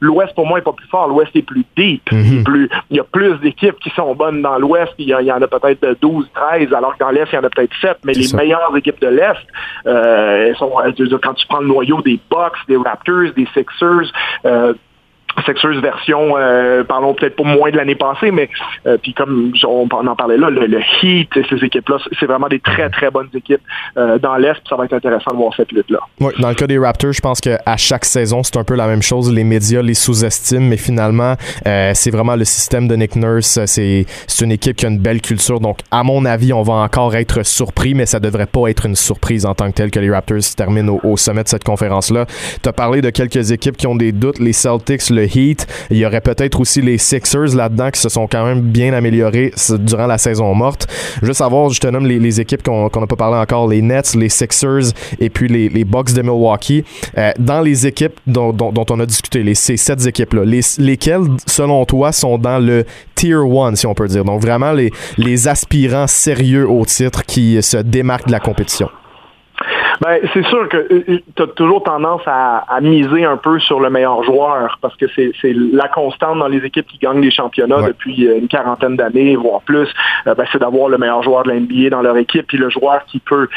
[0.00, 1.08] L'Ouest, pour moi, est pas plus fort.
[1.08, 2.10] L'Ouest est plus deep.
[2.12, 2.44] Mhm.
[2.44, 4.92] plus, il y a plus d'équipes qui sont bonnes dans l'Ouest.
[4.98, 7.50] Il, y, en a peut-être 12, 13, alors que dans l'Est, il y en a
[7.50, 7.98] peut-être 7.
[8.04, 9.46] Mais les meilleures équipes de l'Est,
[9.86, 10.72] euh, sont,
[11.22, 14.12] quand tu prends le noyau des Bucks, des Raptors, des Sixers,
[14.44, 14.74] euh,
[15.42, 18.48] Sexers version, euh, parlons peut-être pas moins de l'année passée, mais
[18.86, 22.60] euh, puis comme on, en parlait là, le, Heat et ces équipes-là, c'est vraiment des
[22.60, 23.60] très très bonnes équipes
[23.96, 26.00] euh, dans l'Est, ça va être intéressant de voir cette lutte-là.
[26.20, 28.86] Oui, dans le cas des Raptors, je pense qu'à chaque saison, c'est un peu la
[28.86, 29.32] même chose.
[29.32, 33.60] Les médias les sous-estiment, mais finalement, c'est vraiment le système de Nick Nurse.
[33.66, 34.06] C'est
[34.40, 37.44] une équipe qui a une belle culture, donc à mon avis, on va encore être
[37.44, 40.38] surpris, mais ça devrait pas être une surprise en tant que tel que les Raptors
[40.56, 42.26] terminent au, au sommet de cette conférence-là.
[42.62, 45.66] Tu as parlé de quelques équipes qui ont des doutes, les Celtics, le Heat.
[45.90, 49.52] Il y aurait peut-être aussi les Sixers là-dedans qui se sont quand même bien améliorés
[49.78, 50.86] durant la saison morte.
[51.22, 54.28] Juste savoir, je te nomme les, équipes qu'on n'a pas parlé encore, les Nets, les
[54.28, 56.84] Sixers et puis les, Bucks de Milwaukee.
[57.18, 58.54] Euh, dans les équipes dont,
[58.90, 63.74] on a discuté, les, ces sept équipes-là, lesquelles, selon toi, sont dans le Tier 1,
[63.74, 64.24] si on peut dire?
[64.24, 68.88] Donc vraiment les aspirants sérieux au titre qui se démarquent de la compétition.
[70.00, 73.80] Ben, c'est sûr que euh, euh, tu as toujours tendance à, miser un peu sur
[73.80, 77.82] le meilleur joueur parce que c'est la constante dans les équipes qui gagnent les championnats
[77.82, 79.88] depuis euh, une quarantaine d'années, voire plus.
[80.24, 82.46] Ben, c'est d'avoir le meilleur joueur de la NBA dans leur équipe.
[82.46, 83.48] Puis le joueur qui peut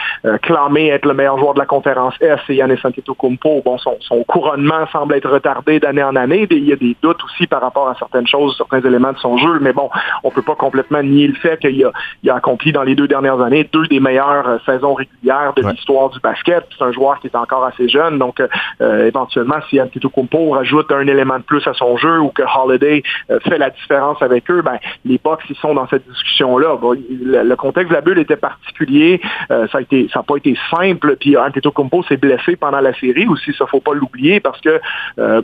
[0.41, 3.62] clamer être le meilleur joueur de la conférence S, c'est Yannis Antetokounmpo.
[3.63, 6.45] Bon, son, son couronnement semble être retardé d'année en année.
[6.51, 9.38] Il y a des doutes aussi par rapport à certaines choses, certains éléments de son
[9.38, 9.60] jeu.
[9.62, 9.89] Mais bon,
[10.23, 13.08] on peut pas complètement nier le fait qu'il a, il a accompli dans les deux
[13.08, 17.27] dernières années deux des meilleures saisons régulières de l'histoire du basket c'est un joueur qui
[17.27, 18.41] est encore assez jeune, donc
[18.81, 23.03] euh, éventuellement, si Antetokounmpo rajoute un élément de plus à son jeu ou que Holiday
[23.29, 26.77] euh, fait la différence avec eux, ben, les Bucks, ils sont dans cette discussion-là.
[27.09, 30.55] le, contexte de la bulle était particulier, euh, ça a été, ça n'a pas été
[30.69, 34.81] simple, puis Antetokounmpo s'est blessé pendant la série aussi, ça faut pas l'oublier, parce que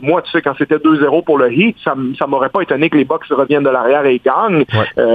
[0.02, 2.96] moi, tu sais, quand c'était 2-0 pour le Heat, ça, ça m'aurait pas étonné que
[2.96, 4.64] les Bucks reviennent de l'arrière et gagnent,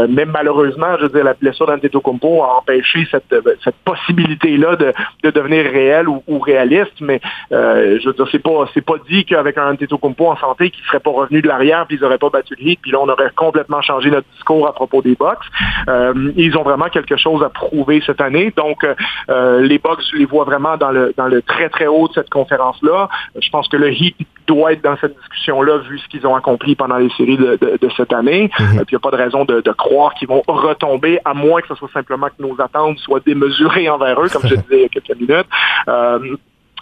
[0.09, 3.33] mais malheureusement, je veux dire, la blessure d'Antetokounmpo a empêché cette,
[3.63, 8.69] cette possibilité-là de, de devenir réel ou, réaliste, mais euh, je veux dire, c'est pas
[8.73, 11.97] c'est pas dit qu'avec un Antetokounmpo en santé qui serait pas revenu de l'arrière puis
[11.97, 14.73] ils auraient pas battu le hit, puis là on aurait complètement changé notre discours à
[14.73, 15.45] propos des Bucks.
[15.87, 18.85] Euh, ils ont vraiment quelque chose à prouver cette année, donc
[19.29, 22.13] euh, les Bucks, je les vois vraiment dans le dans le très très haut de
[22.13, 23.09] cette conférence là.
[23.39, 24.15] Je pense que le Heat
[24.47, 27.57] doit être dans cette discussion-là vu ce qu'ils ont accompli pendant les séries de,
[27.97, 28.47] cette année.
[28.47, 28.85] Mm-hmm.
[28.85, 31.67] puis il n'y a pas de raison de, croire qu'ils vont retomber, à moins que
[31.67, 34.85] ce soit simplement que nos attentes soient démesurées envers eux, comme je disais il y
[34.85, 35.47] a quelques minutes.
[35.87, 36.37] Euh,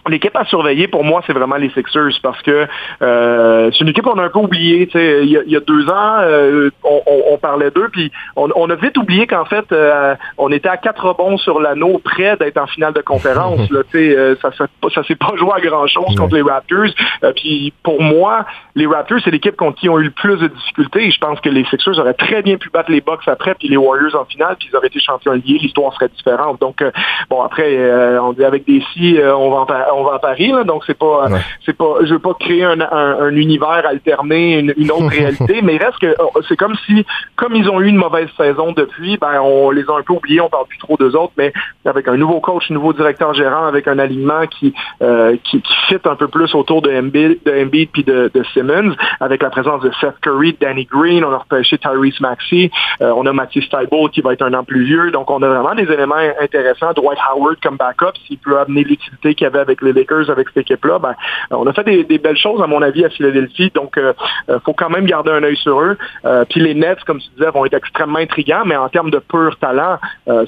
[0.09, 2.67] L'équipe à surveiller, pour moi, c'est vraiment les Sixers parce que
[3.01, 4.89] euh, c'est une équipe qu'on a un peu oubliée.
[4.93, 8.75] Il y, a, il y a deux ans, euh, on, parlait d'eux, puis on, a
[8.75, 12.67] vite oublié qu'en fait, euh, on était à quatre rebonds sur l'anneau, près d'être en
[12.67, 13.69] finale de conférence.
[13.69, 14.51] là, euh, ça
[14.93, 16.93] ça s'est pas joué à grand-chose contre les Raptors.
[17.35, 21.11] puis pour moi, les Raptors, c'est l'équipe contre qui ont eu le plus de difficultés.
[21.11, 23.77] Je pense que les Sixers auraient très bien pu battre les Bucks après, puis les
[23.77, 25.59] Warriors en finale, puis ils auraient été champions liés.
[25.61, 26.59] L'histoire serait différente.
[26.59, 26.83] Donc,
[27.29, 27.77] bon, après,
[28.19, 30.97] on dit avec des si, on va en on va à Paris, là, donc c'est
[30.97, 31.27] pas,
[31.65, 35.99] c'est pas, je veux pas créer un, un, univers alterné, une, autre réalité, mais reste
[35.99, 39.71] que oh, c'est comme si, comme ils ont eu une mauvaise saison depuis, ben on
[39.71, 41.51] les a un peu oubliés, on parle plus trop d'eux autres, mais
[41.85, 45.73] avec un nouveau coach, un nouveau directeur gérant, avec un alignement qui, euh, qui, qui,
[45.87, 49.49] fit un peu plus autour de Embiid, de Embiid puis de, de, Simmons, avec la
[49.49, 53.61] présence de Seth Curry, Danny Green, on a repêché Tyrese Maxey, euh, on a Mathieu
[53.61, 56.93] Stiebel qui va être un an plus vieux, donc on a vraiment des éléments intéressants.
[56.93, 60.47] Dwight Howard comme backup, s'il peut amener l'utilité qu'il y avait avec les Lakers avec
[60.49, 61.15] cette équipe-là, ben,
[61.51, 63.71] on a fait des, belles choses, à mon avis, à Philadelphie.
[63.73, 64.13] Donc, il euh,
[64.49, 65.97] euh, faut quand même garder un œil sur eux.
[66.25, 69.19] Euh, puis les Nets, comme tu disais, vont être extrêmement intrigants, mais en termes de
[69.19, 69.99] pur talent,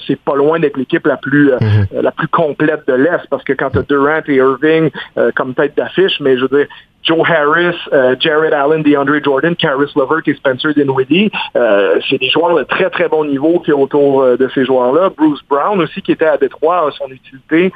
[0.08, 1.88] c'est pas loin d'être l'équipe la plus mhm.
[2.02, 4.90] la plus complète de l'Est, parce que quand tu as Durant et Irving
[5.36, 6.68] comme tête d'affiche, mais je veux dire,
[7.06, 11.30] Joe Harris, euh, Jared Allen, DeAndre Jordan, Caris Levert et Spencer Dinwiddie.
[11.56, 14.66] Euh, c'est des joueurs de très, très bon niveau qui est autour euh, de ces
[14.66, 15.12] joueurs-là.
[15.16, 17.72] Bruce Brown aussi, qui était à Détroit, a son utilité.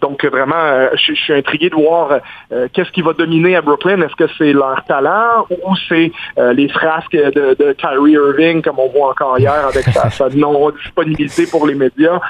[0.00, 2.20] donc, vraiment, je, suis intrigué de voir
[2.72, 4.00] qu'est-ce qui va dominer à Brooklyn.
[4.02, 6.12] Est-ce que c'est leur talent ou c'est
[6.52, 11.66] les frasques de, de, Kyrie Irving, comme on voit encore hier, avec sa, non-disponibilité pour
[11.66, 12.20] les médias.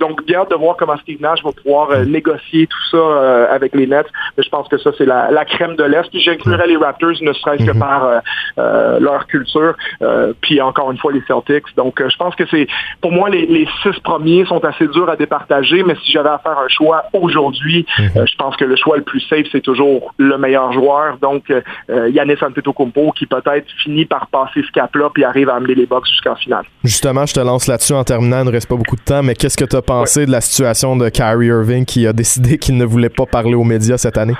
[0.00, 3.86] donc, bien hâte de voir comment Steve Nash va pouvoir négocier tout ça avec les
[3.86, 4.06] Nets.
[4.36, 6.10] Mais je pense que ça, c'est la, la de l'Est.
[6.10, 7.78] Puis j'inclurais les Raptors, ne serait-ce que mhm.
[7.78, 8.18] par euh,
[8.58, 9.74] euh, leur culture.
[10.02, 11.74] Euh, puis encore une fois, les Celtics.
[11.76, 12.66] Donc, je pense que c'est,
[13.00, 16.58] pour moi, les, six premiers sont assez durs à départager, mais si j'avais à faire
[16.58, 18.26] un choix aujourd'hui, mhm.
[18.26, 21.18] je pense que le choix le plus safe, c'est toujours le meilleur joueur.
[21.18, 21.52] Donc,
[21.88, 26.06] Yannis Antetokounmpo, qui peut-être finit par passer ce cap-là, puis arrive à amener les Bucks
[26.06, 26.64] jusqu'en finale.
[26.82, 29.34] Justement, je te lance là-dessus en terminant, il ne reste pas beaucoup de temps, mais
[29.34, 32.76] qu'est-ce que tu as pensé de la situation de Kyrie Irving qui a décidé qu'il
[32.76, 34.34] ne voulait pas parler aux médias cette année?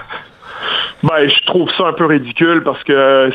[1.05, 3.31] Ben, je trouve ça un peu ridicule parce que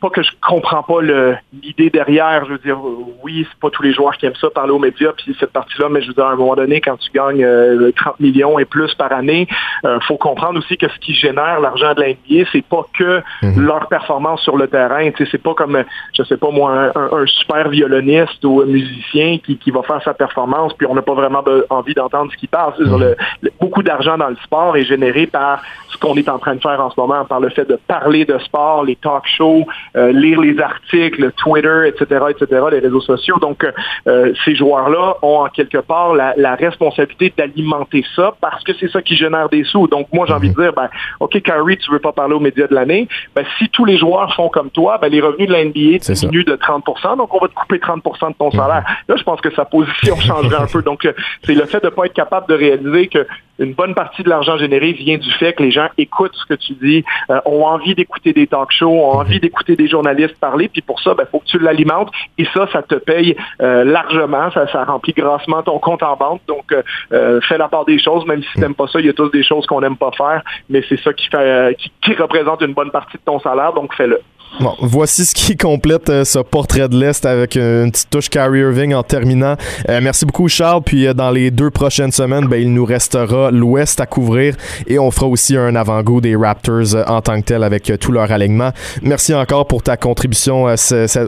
[0.00, 2.44] pas que je comprends pas l'idée derrière.
[2.46, 2.76] Je veux dire,
[3.22, 5.88] oui, c'est pas tous les joueurs qui aiment ça parler aux médias puis cette partie-là,
[5.88, 8.64] mais je veux dire, à un moment donné, quand tu gagnes 30 euh, millions et
[8.64, 9.46] plus par année,
[9.84, 13.64] euh, faut comprendre aussi que ce qui génère l'argent de l'NBA, c'est pas que mhm.
[13.64, 15.08] leur performance sur le terrain.
[15.12, 15.84] Tu sais, c'est pas comme,
[16.18, 20.14] je sais pas moi, un, super violoniste ou un musicien qui, qui va faire sa
[20.14, 22.76] performance puis on n'a pas vraiment envie d'entendre ce qui passe.
[22.80, 23.14] Mhm.
[23.60, 26.80] beaucoup d'argent dans le sport est généré par ce qu'on est en train de faire
[26.80, 29.64] en ce moment par le fait de parler de sport, les talk shows,
[29.96, 33.38] euh, lire les articles, Twitter, etc., etc., les réseaux sociaux.
[33.40, 33.64] Donc,
[34.06, 39.02] euh, ces joueurs-là ont en quelque part la, responsabilité d'alimenter ça parce que c'est ça
[39.02, 39.88] qui génère des sous.
[39.88, 40.88] Donc, moi, j'ai envie de dire, ben,
[41.20, 43.08] OK, Kyrie, tu veux pas parler aux médias de l'année.
[43.34, 46.44] Ben, si tous les joueurs font comme toi, ben, les revenus de la NBA diminuent
[46.44, 48.84] de 30% donc on va te couper 30% de ton salaire.
[49.08, 50.82] Là, je pense que sa position changerait un peu.
[50.82, 51.12] Donc, euh,
[51.44, 53.26] c'est le fait de pas être capable de réaliser que
[53.58, 56.54] une bonne partie de l'argent généré vient du fait que les gens écoutent ce que
[56.54, 60.68] tu dis, euh, ont envie d'écouter des talk shows, ont envie d'écouter des journalistes parler,
[60.68, 63.84] puis pour ça, il ben, faut que tu l'alimentes, et ça, ça te paye euh,
[63.84, 66.74] largement, ça, ça remplit grassement ton compte en banque, donc
[67.12, 69.12] euh, fais la part des choses, même si tu n'aimes pas ça, il y a
[69.12, 72.74] tous des choses qu'on n'aime pas faire, mais c'est ça qui, fait, qui représente une
[72.74, 74.20] bonne partie de ton salaire, donc fais-le.
[74.60, 78.60] Bon, voici ce qui complète euh, ce portrait de l'Est avec une petite touche Kyrie
[78.60, 79.56] Irving en terminant.
[79.88, 83.50] Euh, merci beaucoup Charles, puis euh, dans les deux prochaines semaines, ben, il nous restera
[83.50, 87.64] l'Ouest à couvrir et on fera aussi un avant-goût des Raptors en tant que tel
[87.64, 88.70] avec tout leur alignement.
[89.02, 90.66] Merci encore pour ta contribution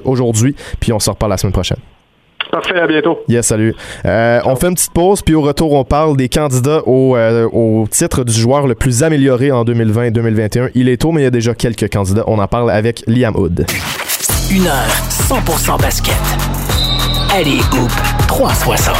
[0.05, 1.79] aujourd'hui, puis on se reparle la semaine prochaine.
[2.51, 3.19] Parfait, à bientôt.
[3.29, 3.75] Yes, salut.
[4.05, 7.49] Euh, on fait une petite pause, puis au retour, on parle des candidats au, euh,
[7.53, 10.69] au titre du joueur le plus amélioré en 2020 et 2021.
[10.75, 12.25] Il est tôt, mais il y a déjà quelques candidats.
[12.27, 13.67] On en parle avec Liam Hood.
[14.51, 16.15] Une heure 100% basket.
[17.35, 18.97] Allez, Hoop 360.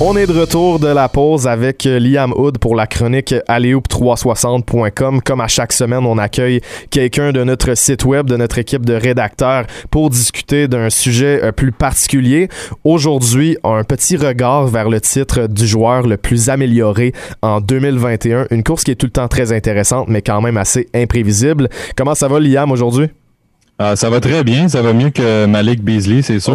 [0.00, 5.20] On est de retour de la pause avec Liam Hood pour la chronique alleoup360.com.
[5.22, 8.94] Comme à chaque semaine, on accueille quelqu'un de notre site web, de notre équipe de
[8.94, 12.48] rédacteurs pour discuter d'un sujet euh, plus particulier.
[12.84, 18.46] Aujourd'hui, un petit regard vers le titre du joueur le plus amélioré en 2021.
[18.50, 21.68] Une course qui est tout le temps très intéressante, mais quand même assez imprévisible.
[21.96, 23.08] Comment ça va, Liam, aujourd'hui?
[23.84, 26.54] Ah, ça va très bien, ça va mieux que Malik Beasley, c'est sûr.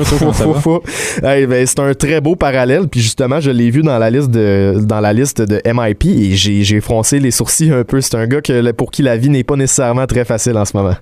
[1.21, 4.75] Ben, c'est un très beau parallèle, puis justement, je l'ai vu dans la liste de
[4.79, 7.99] dans la liste de MIP et j'ai froncé les sourcils un peu.
[7.99, 10.77] C'est un gars que, pour qui la vie n'est pas nécessairement très facile en ce
[10.77, 10.95] moment.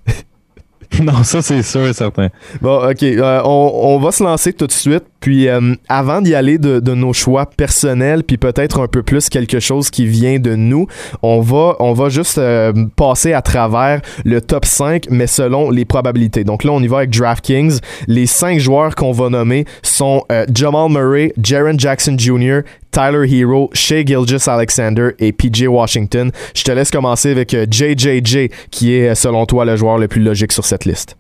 [1.04, 2.30] non, ça c'est sûr et certain.
[2.62, 6.60] Bon, ok, euh, on, va se lancer tout de suite, Puis euh, avant d'y aller
[6.60, 10.86] de, nos choix personnels, puis peut-être un peu plus quelque chose qui vient de nous,
[11.24, 15.84] on va, on va juste euh, passer à travers le top 5, mais selon les
[15.84, 16.44] probabilités.
[16.44, 17.80] Donc là, on y va avec DraftKings.
[18.06, 22.60] Les cinq joueurs qu'on va nommer sont euh, Jamal Murray, Jaron Jackson Jr.,
[22.92, 26.32] Tyler Hero, Shea Gilgis Alexander et PJ Washington.
[26.54, 30.52] Je te laisse commencer avec JJJ, qui est selon toi le joueur le plus logique
[30.52, 31.18] sur cette liste.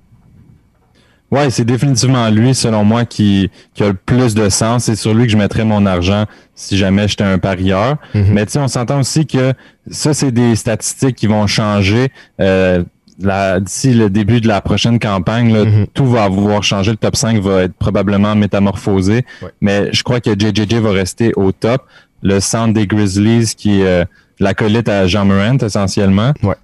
[1.36, 4.86] Ouais, c'est définitivement lui, selon moi, qui, qui a le plus de sens.
[4.86, 7.98] C'est sur lui que je mettrais mon argent si jamais j'étais un parieur.
[8.14, 8.28] Mhm.
[8.30, 9.52] Mais tu sais, on s'entend aussi que
[9.92, 12.08] ça, c'est des statistiques qui vont changer.
[12.40, 12.84] Euh,
[13.18, 15.88] d'ici le début de la prochaine campagne, là, mhm.
[15.94, 16.92] tout va avoir changé.
[16.92, 19.26] Le top 5 va être probablement métamorphosé.
[19.60, 21.84] Mais je crois que JJJ va rester au top.
[22.24, 24.06] Le centre des Grizzlies qui est euh,
[24.40, 26.34] l'acolyte à Jean Morant essentiellement.
[26.44, 26.56] Ouais.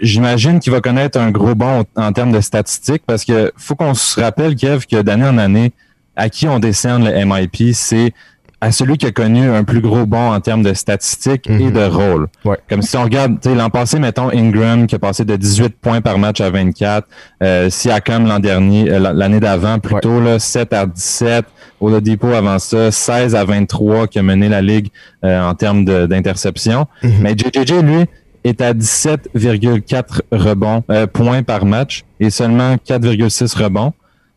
[0.00, 3.94] J'imagine qu'il va connaître un gros bond en termes de statistiques parce que faut qu'on
[3.94, 5.72] se rappelle, Kev, que d'année en année,
[6.16, 8.12] à qui on décerne le MIP, c'est
[8.60, 11.72] à celui qui a connu un plus gros bond en termes de statistiques et mhm.
[11.72, 12.26] de rôle.
[12.68, 16.18] Comme si on regarde, l'an passé, mettons Ingram qui a passé de 18 points par
[16.18, 17.08] match à 24,
[17.42, 21.46] euh, Siakam l'an dernier, euh, l'année d'avant plutôt, là, 7 à 17,
[21.80, 24.90] Oladipo avant ça, 16 à 23 qui a mené la ligue
[25.24, 26.86] euh, en termes d'interception.
[27.02, 27.12] Mhm.
[27.20, 28.04] Mais JJJ, lui,
[28.44, 33.92] est à 17,4 rebonds euh, points par match et seulement 4,6 rebonds.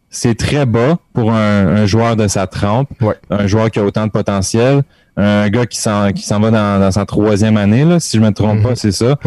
[0.10, 2.90] C'est très bas pour un, joueur de sa trempe,
[3.32, 4.84] un joueur qui a autant de potentiel,
[5.18, 8.32] un gars qui s'en qui s'en va dans, sa troisième année là, si je me
[8.32, 8.76] trompe pas, mhm.
[8.76, 9.18] c'est ça.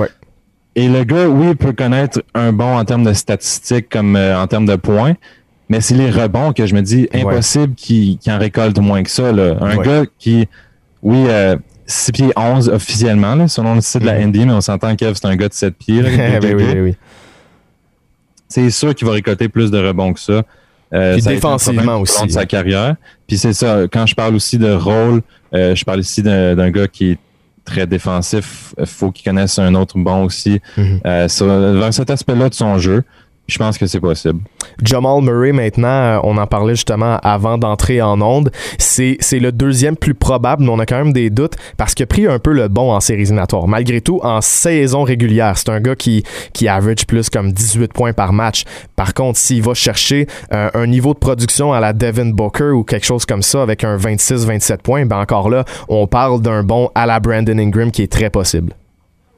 [0.76, 4.46] Et le gars, oui, peut connaître un bon en termes de statistiques comme euh, en
[4.46, 5.14] termes de points,
[5.68, 9.32] mais c'est les rebonds que je me dis impossible qu'il en récolte moins que ça.
[9.32, 9.56] Là.
[9.60, 10.46] Un gars qui,
[11.02, 14.46] oui, euh, 6 pieds 11 officiellement, selon le site de la NBA, mhm.
[14.46, 16.02] mais on s'entend que c'est un gars de 7 pieds.
[16.40, 16.94] Ben
[18.48, 20.42] c'est sûr qu'il va récolter plus de rebonds que ça.
[20.94, 22.26] Euh, défensivement aussi.
[22.26, 22.94] De sa carrière.
[23.26, 25.22] Puis c'est ça, quand je parle aussi de rôle,
[25.52, 27.18] euh, je parle ici d'un gars qui est
[27.64, 28.72] très défensif.
[28.78, 30.60] Il faut qu'il connaisse un autre bon aussi.
[30.76, 31.00] Mhm.
[31.04, 33.02] Euh, vers cet aspect-là de son jeu.
[33.48, 34.40] Je pense que c'est possible.
[34.82, 38.50] Jamal Murray, maintenant, euh, on en parlait justement avant d'entrer en onde.
[38.78, 42.04] C'est, c'est le deuxième plus probable, mais on a quand même des doutes parce qu'il
[42.04, 43.68] a pris un peu le bon en séries éliminatoires.
[43.68, 48.12] Malgré tout, en saison régulière, c'est un gars qui, qui average plus comme 18 points
[48.12, 48.64] par match.
[48.96, 52.82] Par contre, s'il va chercher euh, un niveau de production à la Devin Booker ou
[52.82, 56.90] quelque chose comme ça avec un 26-27 points, ben encore là, on parle d'un bon
[56.94, 58.74] à la Brandon Ingram qui est très possible.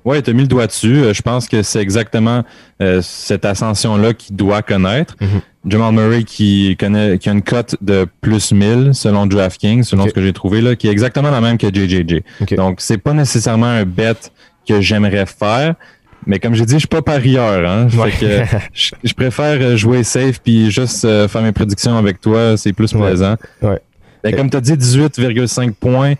[0.09, 1.03] Oui, tu as mis le doigt dessus.
[1.03, 2.43] Euh, je pense que c'est exactement
[2.81, 5.15] euh, cette ascension-là qu'il doit connaître.
[5.21, 5.43] Mhm.
[5.69, 10.15] Jamal Murray qui connaît qui a une cote de plus 1000 selon DraftKings, selon ce
[10.15, 12.23] que j'ai trouvé, là, qui est exactement la même que JJJ.
[12.57, 14.15] Donc, c'est pas nécessairement un bet
[14.67, 15.75] que j'aimerais faire.
[16.27, 17.69] Mais comme j'ai dit, je suis pas parieur.
[17.69, 17.89] Hein?
[18.19, 22.57] que, je, préfère jouer safe puis juste euh, faire mes prédictions avec toi.
[22.57, 23.37] C'est plus plaisant.
[23.61, 23.79] Ouais.
[24.25, 26.15] Ben, comme tu as dit, 18,5 points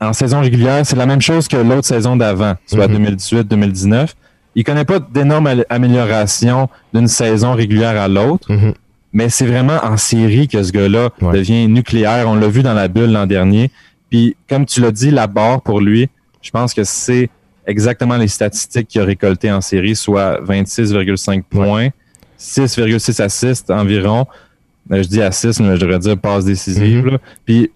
[0.00, 4.00] en saison régulière, c'est la même chose que l'autre saison d'avant, soit 2018-2019.
[4.00, 4.06] Mhm.
[4.54, 8.72] Il connaît pas d'énormes améliorations d'une saison régulière à l'autre, mhm.
[9.12, 12.26] mais c'est vraiment en série que ce gars-là devient nucléaire.
[12.28, 13.70] On l'a vu dans la bulle l'an dernier.
[14.10, 16.08] Puis, comme tu l'as dit, la barre pour lui,
[16.40, 17.28] je pense que c'est
[17.66, 21.88] exactement les statistiques qu'il a récoltées en série, soit 26,5 points,
[22.38, 24.26] 6,6 assists environ.
[24.92, 27.06] Euh, je dis assists, mais je devrais dire passe décisive.
[27.06, 27.18] Mhm.
[27.44, 27.70] Puis,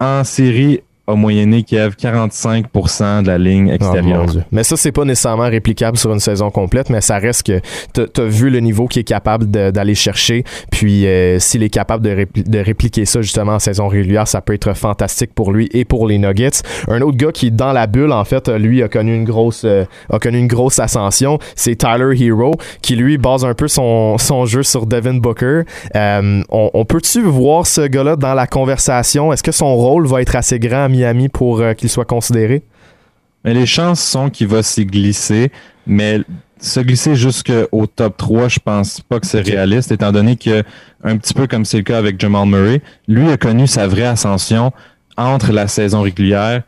[0.00, 4.26] en série, a moyenné Kiev 45% de la ligne ah, extérieure.
[4.52, 7.60] mais ça, c'est pas nécessairement réplicable sur une saison complète, mais ça reste que
[7.92, 10.44] tu as vu le niveau qu'il est capable d'aller chercher.
[10.70, 14.54] Puis euh, s'il est capable de, de, répliquer ça justement en saison régulière, ça peut
[14.54, 16.62] être fantastique pour lui et pour les Nuggets.
[16.88, 19.84] Un autre gars qui, dans la bulle, en fait, lui, a connu une grosse, euh,
[20.08, 24.46] a connu une grosse ascension, c'est Tyler Hero, qui lui base un peu son, son
[24.46, 25.62] jeu sur Devin Booker.
[25.96, 29.32] Euh, on, on peut-tu voir ce gars-là dans la conversation?
[29.32, 32.62] Est-ce que son rôle va être assez grand Miami pour euh, qu'il soit considéré?
[33.44, 35.50] Mais les chances sont qu'il va s'y glisser,
[35.86, 36.20] mais
[36.60, 40.62] se glisser jusqu'au top 3, je pense pas que c'est réaliste, étant donné que,
[41.02, 44.06] un petit peu comme c'est le cas avec Jamal Murray, lui a connu sa vraie
[44.06, 44.72] ascension
[45.16, 46.62] entre la saison régulière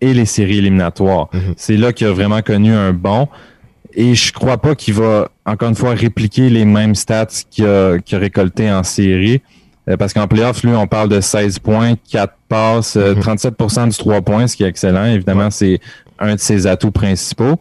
[0.00, 1.28] et les séries éliminatoires.
[1.32, 1.54] Mhm.
[1.56, 3.28] C'est là qu'il a vraiment connu un bon.
[3.94, 7.98] Et je crois pas qu'il va, encore une fois, répliquer les mêmes stats qu'il a,
[7.98, 9.42] qu a récolté en série.
[9.90, 13.88] Euh, parce qu'en playoff, lui, on parle de 16 points, 4 passes, 37 euh, mhm.
[13.90, 15.06] du 3 points, ce qui est excellent.
[15.06, 15.80] Évidemment, c'est
[16.18, 17.60] un de ses atouts principaux.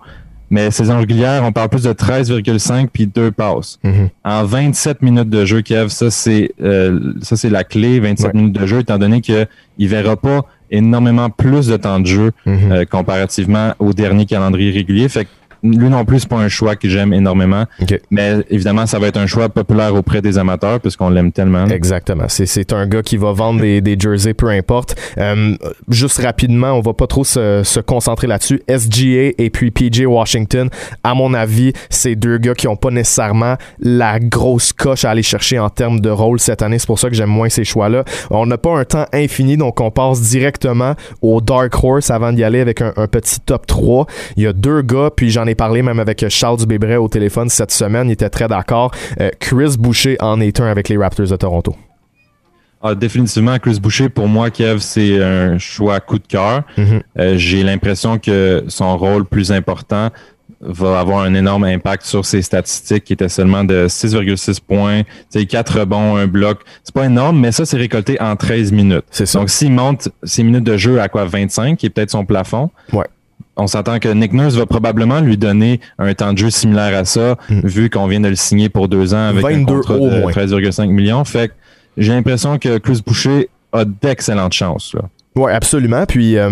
[0.52, 3.80] Mais saison régulière, on parle plus de 13,5 puis 2 passes.
[3.84, 4.10] Mhm.
[4.24, 8.60] En 27 minutes de jeu, Kev, ça c'est euh, ça c'est la clé, 27 minutes
[8.60, 12.86] de jeu, étant donné qu'il ne verra pas énormément plus de temps de jeu mhm.
[12.88, 15.08] comparativement au dernier calendrier régulier.
[15.08, 15.28] Fait
[15.64, 17.66] lui non plus, c'est pas un choix que j'aime énormément.
[18.12, 21.66] Mais évidemment, ça va être un choix populaire auprès des amateurs puisqu'on l'aime tellement.
[21.68, 22.26] Exactement.
[22.28, 24.96] C'est un gars qui va vendre des, des jerseys, peu importe.
[25.18, 25.56] Euh,
[25.90, 28.62] juste rapidement, on va pas trop se, se concentrer là-dessus.
[28.70, 30.70] SGA et puis PJ Washington,
[31.04, 35.24] à mon avis, c'est deux gars qui ont pas nécessairement la grosse coche à aller
[35.24, 36.80] chercher en termes de rôle cette année.
[36.80, 38.04] C'est pour ça que j'aime moins ces choix-là.
[38.30, 42.44] On n'a pas un temps infini, donc on passe directement au Dark Horse avant d'y
[42.44, 44.06] aller avec un, petit top 3.
[44.38, 47.50] Il y a deux gars, puis j'en ai parlé même avec Charles Dubébret au téléphone
[47.50, 48.10] cette semaine.
[48.10, 48.92] Il était très d'accord.
[49.20, 51.76] Euh, Chris Boucher en est un avec les Raptors de Toronto.
[52.82, 56.64] Ah, définitivement, Chris Boucher, pour moi, Kev, c'est un choix coup de cœur.
[56.78, 57.02] Mm-hmm.
[57.20, 60.12] Euh, j'ai l'impression que son rôle plus important
[60.62, 65.80] va avoir un énorme impact sur ses statistiques qui étaient seulement de 6,6 points, 4
[65.80, 66.62] rebonds, un bloc.
[66.84, 69.06] C'est pas énorme, mais ça, c'est récolté en 13 minutes.
[69.12, 69.40] C'est ça.
[69.40, 72.70] Donc, s'il monte ses minutes de jeu à quoi 25, qui est peut-être son plafond,
[72.94, 73.06] ouais.
[73.60, 77.06] On s'attend que Nick Nurse va probablement lui donner un temps de jeu similaire à
[77.06, 77.62] ça, hmm.
[77.64, 81.24] vu qu'on vient de le signer pour deux ans avec un contrat de 13,5 millions.
[81.26, 81.54] Fait que
[81.98, 84.94] j'ai l'impression que Chris Boucher a d'excellentes chances.
[84.94, 85.02] Là.
[85.40, 86.06] Oui, absolument.
[86.06, 86.50] Puis euh,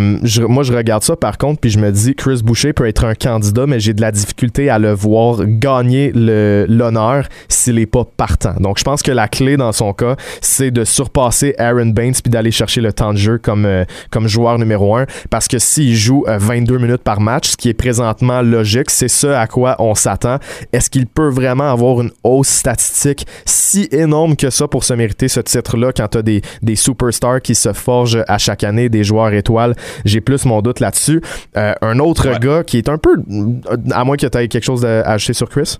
[0.47, 3.15] moi, je regarde ça par contre, puis je me dis, Chris Boucher peut être un
[3.15, 8.53] candidat, mais j'ai de la difficulté à le voir gagner l'honneur s'il n'est pas partant.
[8.61, 12.31] Donc, je pense que la clé dans son cas, c'est de surpasser Aaron Baines puis
[12.31, 15.05] d'aller chercher le temps de jeu comme, euh, comme joueur numéro un.
[15.29, 19.09] Parce que s'il joue 22 euh, minutes par match, ce qui est présentement logique, c'est
[19.09, 20.37] ce à quoi on s'attend.
[20.71, 25.27] Est-ce qu'il peut vraiment avoir une hausse statistique si énorme que ça pour se mériter
[25.27, 28.76] ce titre-là quand tu as des, des superstars qui se forgent à chaque année?
[28.89, 29.75] Des joueurs étoiles.
[30.05, 31.21] J'ai plus mon doute là-dessus.
[31.55, 33.15] Euh, un autre gars qui est un peu,
[33.91, 35.77] à moins que tu aies quelque chose à ajouter sur Chris?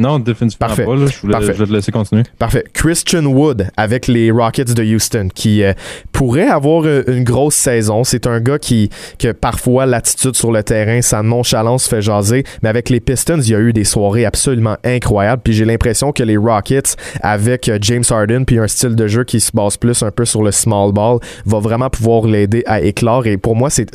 [0.00, 0.84] Non, définitivement Parfait.
[0.86, 0.96] pas.
[0.96, 2.22] Je, voulais, vais te laisser continuer.
[2.38, 2.64] Parfait.
[2.72, 5.74] Christian Wood avec les Rockets de Houston qui euh,
[6.10, 8.02] pourrait avoir euh, une grosse saison.
[8.02, 8.88] C'est un gars qui
[9.18, 12.44] que parfois l'attitude sur le terrain, sa nonchalance fait jaser.
[12.62, 15.42] Mais avec les Pistons, il y a eu des soirées absolument incroyables.
[15.42, 19.24] Puis j'ai l'impression que les Rockets, avec euh, James Harden puis un style de jeu
[19.24, 22.80] qui se base plus un peu sur le small ball, va vraiment pouvoir l'aider à
[22.80, 23.26] éclore.
[23.26, 23.90] Et pour moi, c'est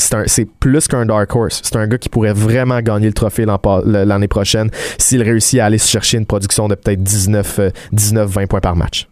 [0.60, 1.62] plus qu'un dark horse.
[1.64, 3.46] C'est un gars qui pourrait vraiment gagner le trophée
[3.86, 7.60] l'année prochaine s'il réussit à aller chercher une production de peut-être 19,
[7.94, 9.08] 19, 20 points par match.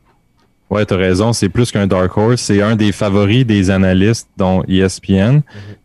[0.70, 1.32] Ouais, as raison.
[1.32, 2.42] C'est plus qu'un dark horse.
[2.42, 5.38] C'est un des favoris des analystes, dont ESPN.
[5.38, 5.42] Mm-hmm.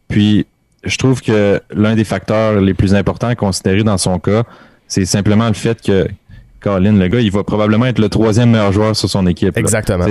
[0.08, 0.46] Puis,
[0.82, 4.42] je trouve que l'un des facteurs les plus importants à considérer dans son cas,
[4.88, 6.08] c'est simplement le fait que
[6.60, 9.56] Colin, le gars, il va probablement être le troisième meilleur joueur sur son équipe.
[9.56, 10.06] Exactement.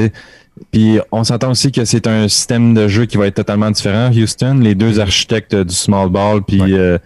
[0.72, 4.10] Puis on s'entend aussi que c'est un système de jeu qui va être totalement différent.
[4.12, 6.98] Houston, les deux architectes du small ball, puis euh,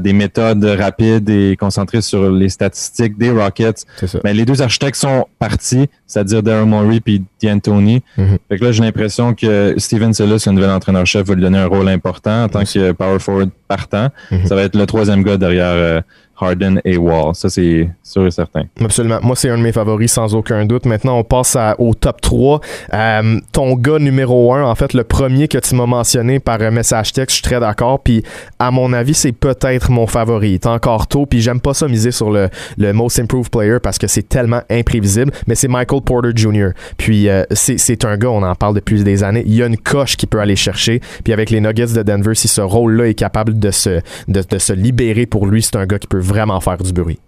[0.00, 3.84] des méthodes rapides et concentrées sur les statistiques des Rockets.
[4.24, 8.02] Mais les deux architectes sont partis, c'est-à-dire Daryl Morey puis D'Antoni.
[8.16, 11.58] Mm Fait que là, j'ai l'impression que Steven Silas, le nouvel entraîneur-chef, va lui donner
[11.58, 14.08] un rôle important en tant que power forward partant.
[14.30, 14.46] Mhm.
[14.46, 16.00] Ça va être le troisième gars derrière euh,
[16.38, 17.34] Harden et Wall.
[17.34, 18.64] Ça, c'est sûr et certain.
[18.80, 19.18] Absolument.
[19.22, 20.86] Moi, c'est un de mes favoris, sans aucun doute.
[20.86, 22.60] Maintenant, on passe au top 3.
[22.92, 26.70] Euh, ton gars numéro 1, en fait, le premier que tu m'as mentionné par un
[26.70, 28.02] message texte, je suis très d'accord.
[28.02, 28.22] Puis,
[28.58, 30.58] à mon avis, c'est peut-être mon favori.
[30.62, 33.98] Il encore tôt, puis j'aime pas ça miser sur le, le Most Improved Player parce
[33.98, 35.32] que c'est tellement imprévisible.
[35.46, 36.70] Mais c'est Michael Porter Jr.
[36.96, 39.42] Puis, euh, c'est un gars, on en parle depuis des années.
[39.46, 41.00] Il y a une coche qui peut aller chercher.
[41.24, 44.58] Puis, avec les Nuggets de Denver, si ce rôle-là est capable de se, de, de
[44.58, 47.18] se libérer pour lui, c'est un gars qui peut vraiment faire du bruit.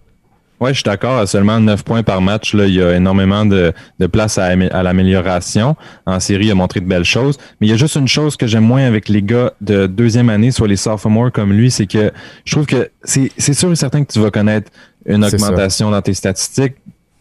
[0.61, 1.19] Oui, je suis d'accord.
[1.19, 3.75] À seulement 9 points par match, là, il y a énormément de,
[4.11, 5.77] place à, l'amélioration.
[6.07, 7.37] En série, il a montré de belles choses.
[7.61, 10.31] Mais il y a juste une chose que j'aime moins avec les gars de deuxième
[10.31, 12.13] année, soit les sophomores comme lui, c'est que
[12.45, 14.71] je trouve que c'est sûr et certain que tu vas connaître
[15.07, 16.75] une augmentation dans tes statistiques.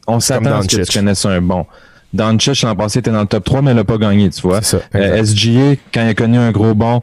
[0.08, 1.66] On s'attend à ce que tu connaisses un bon.
[2.14, 4.62] Doncic, l'an passé, était dans le top 3, mais il n'a pas gagné, tu vois.
[4.96, 7.02] Euh, SGA, quand il a connu un gros bon,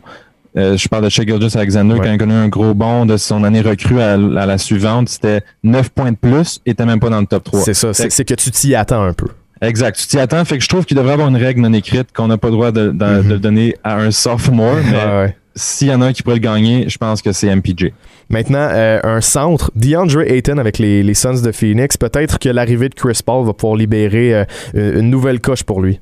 [0.57, 3.45] euh, je parle de Shea Gilgis Alexander il a connu un gros bond de son
[3.45, 5.09] année recrue à, la suivante.
[5.09, 7.61] C'était 9 points de plus et t'es même pas dans le top 3.
[7.61, 9.29] C'est ça, c'est que tu t'y attends un peu.
[9.63, 10.45] Exact, tu t'y attends.
[10.45, 12.55] Fait que je trouve qu'il devrait avoir une règle non écrite qu'on n'a pas le
[12.55, 13.37] droit de, de, mm-hmm.
[13.37, 14.79] donner à un sophomore.
[14.91, 17.93] Mais s'il y en a un qui pourrait le gagner, je pense que c'est MPJ.
[18.31, 21.97] Maintenant, euh, un centre, DeAndre Ayton avec les, les Suns de Phoenix.
[21.97, 24.45] Peut-être que l'arrivée de Chris Paul va pouvoir libérer euh,
[24.75, 26.01] une nouvelle coche pour lui.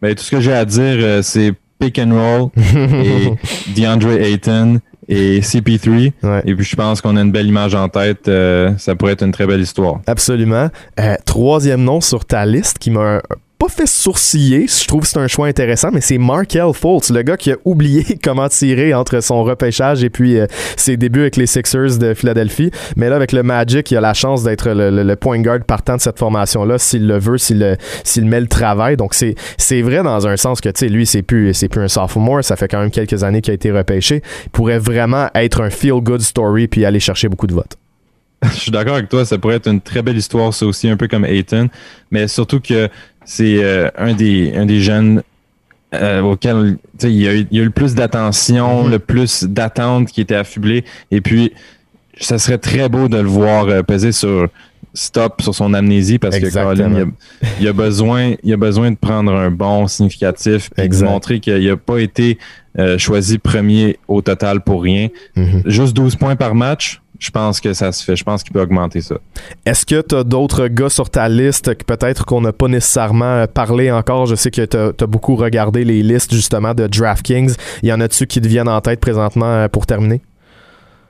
[0.00, 3.32] Ben, tout ce que j'ai à dire, c'est pick and roll et
[3.74, 6.12] DeAndre Ayton et CP3.
[6.46, 8.28] Et puis je pense qu'on a une belle image en tête.
[8.28, 10.00] Euh, ça pourrait être une très belle histoire.
[10.06, 10.68] Absolument.
[10.98, 13.20] Euh, troisième nom sur ta liste qui m'a
[13.58, 14.66] pas fait sourciller.
[14.66, 17.56] Je trouve que c'est un choix intéressant, mais c'est Markel Fultz, le gars qui a
[17.64, 20.46] oublié comment tirer entre son repêchage et puis euh,
[20.76, 22.70] ses débuts avec les Sixers de Philadelphie.
[22.96, 26.00] Mais là, avec le Magic, il a la chance d'être le, point guard partant de
[26.00, 27.76] cette formation-là, s'il le veut, s'il,
[28.24, 28.96] met le travail.
[28.96, 31.82] Donc, c'est, c'est vrai dans un sens que, tu sais, lui, c'est plus, c'est plus
[31.82, 32.42] un sophomore.
[32.42, 34.22] Ça fait quand même quelques années qu'il a été repêché.
[34.46, 37.76] Il pourrait vraiment être un feel-good story puis aller chercher beaucoup de votes.
[38.52, 40.96] Je suis d'accord avec toi, ça pourrait être une très belle histoire, ça aussi, un
[40.96, 41.68] peu comme Ayton,
[42.10, 42.88] mais surtout que
[43.24, 45.22] c'est euh, un, des, un des jeunes
[45.94, 48.90] euh, auquel il y, a eu, il y a eu le plus d'attention, mm-hmm.
[48.90, 50.84] le plus d'attente qui était affublé.
[51.10, 51.52] Et puis,
[52.18, 54.48] ça serait très beau de le voir euh, peser sur
[54.96, 57.10] stop sur son amnésie parce que Colin,
[57.60, 61.66] il a, besoin, il a besoin de prendre un bon significatif et de montrer qu'il
[61.66, 62.38] n'a pas été
[62.98, 65.08] choisi premier au total pour rien.
[65.36, 65.62] Mm-hmm.
[65.68, 68.16] Juste 12 points par match, je pense que ça se fait.
[68.16, 69.16] Je pense qu'il peut augmenter ça.
[69.64, 73.46] Est-ce que tu as d'autres gars sur ta liste que peut-être qu'on n'a pas nécessairement
[73.46, 74.26] parlé encore?
[74.26, 77.54] Je sais que tu as, beaucoup regardé les listes justement de DraftKings.
[77.82, 80.20] Y en a-tu qui te viennent en tête présentement euh, pour terminer?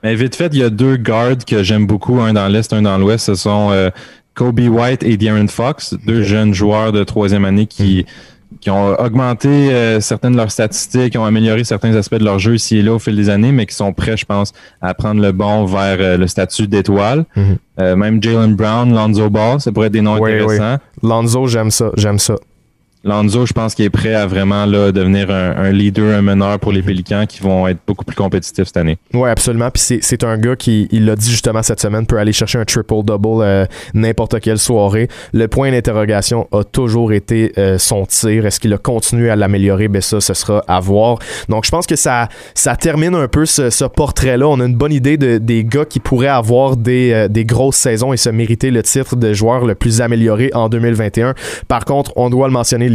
[0.03, 2.83] Mais vite fait, il y a deux guards que j'aime beaucoup, un dans l'Est, un
[2.83, 3.25] dans l'Ouest.
[3.25, 3.89] Ce sont euh,
[4.35, 8.05] Kobe White et De'Aaron Fox, deux jeunes joueurs de troisième année qui...
[8.07, 12.23] Mm qui ont augmenté euh, certaines de leurs statistiques, qui ont amélioré certains aspects de
[12.23, 14.53] leur jeu ici et là au fil des années, mais qui sont prêts, je pense,
[14.81, 17.25] à prendre le bon vers euh, le statut d'étoile.
[17.35, 17.57] Mhm.
[17.79, 20.77] Euh, même Jalen Brown, Lonzo Ball, ça pourrait être des noms intéressants.
[21.03, 22.35] Lonzo, j'aime ça, j'aime ça.
[23.05, 26.71] Lonzo, je pense qu'il est prêt à vraiment là, devenir un, leader, un meneur pour
[26.71, 26.87] les mhm.
[26.87, 28.97] Pélicans qui vont être beaucoup plus compétitifs cette année.
[29.13, 29.69] Oui, absolument.
[29.69, 32.65] Puis c'est un gars qui, il l'a dit justement cette semaine, peut aller chercher un
[32.65, 35.07] triple-double euh, n'importe quelle soirée.
[35.33, 38.47] Le point d'interrogation a toujours été euh, son tir.
[38.47, 39.87] Est-ce qu'il a continué à l'améliorer?
[39.87, 41.19] Ben ça, ce sera à voir.
[41.47, 44.47] Donc je pense que ça, ça termine un peu ce, portrait-là.
[44.47, 47.75] On a une bonne idée de, des gars qui pourraient avoir des, euh, des grosses
[47.75, 51.35] saisons et se mériter le titre de joueur le plus amélioré en 2021.
[51.67, 52.89] Par contre, on doit le mentionner,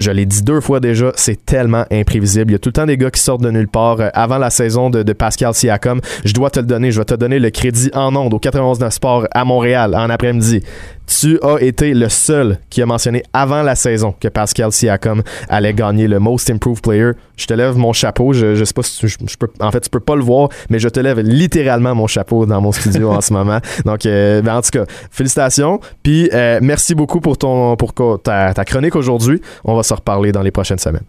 [0.00, 2.50] Je l'ai dit deux fois déjà, c'est tellement imprévisible.
[2.50, 4.00] Il y a tout le temps des gars qui sortent de nulle part.
[4.00, 7.14] Euh, avant la saison de, Pascal Siakam, je dois te le donner, je vais te
[7.14, 10.62] donner le crédit en ondes au 91 Sport à Montréal en après-midi
[11.06, 15.74] tu as été le seul qui a mentionné avant la saison que Pascal Siakam allait
[15.74, 17.12] gagner le Most Improved Player.
[17.36, 18.32] Je te lève mon chapeau.
[18.32, 20.78] Je, je sais pas si je, peux, en fait, tu peux pas le voir, mais
[20.78, 23.58] je te lève littéralement mon chapeau dans mon studio en ce moment.
[23.84, 25.80] Donc, euh, ben, en tout cas, félicitations.
[26.02, 27.92] Puis, euh, merci beaucoup pour ton, pour
[28.22, 29.40] ta, ta chronique aujourd'hui.
[29.64, 31.04] On va se reparler dans les prochaines semaines.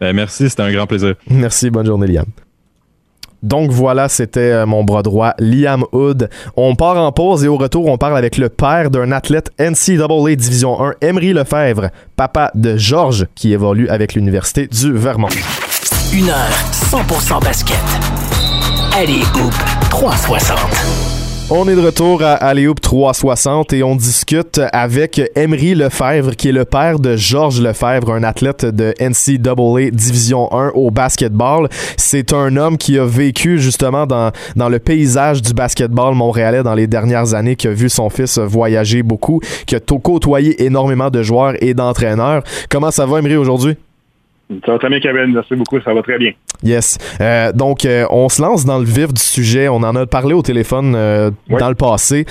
[0.00, 1.14] Ben, merci, c'était un grand plaisir.
[1.28, 2.26] Merci, bonne journée, Liam.
[3.42, 6.28] Donc voilà, c'était euh, mon bras droit, Liam Hood.
[6.56, 10.36] On part en pause et au retour, on parle avec le père d'un athlète NCAA
[10.36, 15.28] Division 1, Emery Lefebvre, papa de Georges, qui évolue avec l'Université du Vermont.
[16.12, 17.76] Une heure 100% basket.
[18.96, 19.54] Allez, Hoop
[19.90, 21.07] 360.
[21.50, 26.52] On est de retour à Aléoupe 360 et on discute avec Emery Lefebvre, qui est
[26.52, 31.70] le père de Georges Lefebvre, un athlète de NCAA Division 1 au basketball.
[31.96, 36.74] C'est un homme qui a vécu justement dans, dans le paysage du basketball montréalais dans
[36.74, 41.22] les dernières années, qui a vu son fils voyager beaucoup, qui a côtoyé énormément de
[41.22, 42.42] joueurs et d'entraîneurs.
[42.68, 43.78] Comment ça va, Emery, aujourd'hui?
[44.64, 45.32] Ça va très bien, Kevin.
[45.34, 45.78] Merci beaucoup.
[45.80, 46.32] Ça va très bien.
[46.62, 46.98] Yes.
[47.20, 49.68] Euh, donc, euh, on se lance dans le vif du sujet.
[49.68, 52.24] On en a parlé au téléphone euh, dans le passé.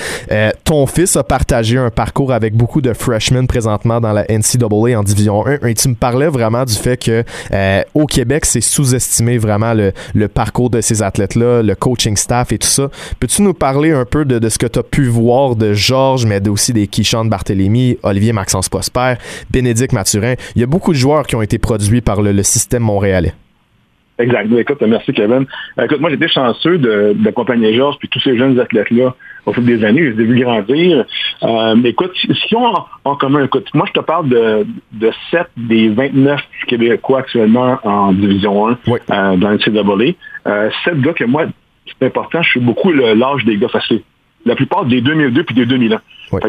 [0.63, 5.03] ton fils a partagé un parcours avec beaucoup de freshmen présentement dans la NCAA en
[5.03, 5.67] Division 1.
[5.67, 7.23] Et tu me parlais vraiment du fait que
[7.93, 12.57] au Québec, c'est sous-estimé vraiment le, le, parcours de ces athlètes-là, le coaching staff et
[12.57, 12.89] tout ça.
[13.19, 16.25] Peux-tu nous parler un peu de, de ce que tu as pu voir de Georges,
[16.25, 19.15] mais aussi des Kishan Barthélémy, Olivier Maxence Prosper,
[19.51, 20.33] Bénédicte Mathurin?
[20.55, 23.33] Il y a beaucoup de joueurs qui ont été produits par le, le système montréalais.
[24.19, 24.51] Exact.
[24.57, 25.45] Écoute, merci Kevin.
[25.77, 26.77] Euh, écoute, moi j'étais chanceux
[27.15, 29.13] d'accompagner Georges puis tous ces jeunes athlètes-là
[29.45, 30.03] au fil des années.
[30.05, 31.05] Je les ai vus grandir.
[31.43, 32.73] Euh, écoute, si on
[33.05, 38.13] en commun, écoute, moi je te parle de, de 7 des 29 Québécois actuellement en
[38.13, 40.13] Division 1 euh, dans le CWA.
[40.47, 41.45] Euh, 7 gars que moi,
[41.85, 44.01] c'est important, je suis beaucoup l'âge des gars faciles.
[44.45, 46.01] La plupart des 2002 puis des 2001.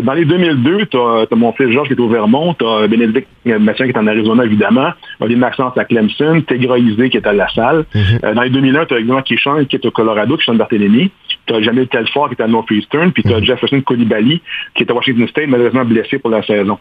[0.03, 3.29] Dans les 2002, tu as, mon fils Georges qui est au Vermont, tu as Bénédicte
[3.45, 7.33] Mathieu qui est en Arizona, évidemment, Olivier Maxence à Clemson, Tegra Isé qui est à
[7.33, 7.85] La Salle.
[7.95, 8.25] Mm-hmm.
[8.25, 11.11] Euh, dans les 2001, tu as également Kishan qui est au Colorado, Kishan Barthélémy.
[11.49, 13.45] Tu as Jamil Telfort qui est à Northeastern, puis tu as mm-hmm.
[13.45, 14.41] Jefferson Koulibaly
[14.75, 16.79] qui est à Washington State, malheureusement blessé pour la saison.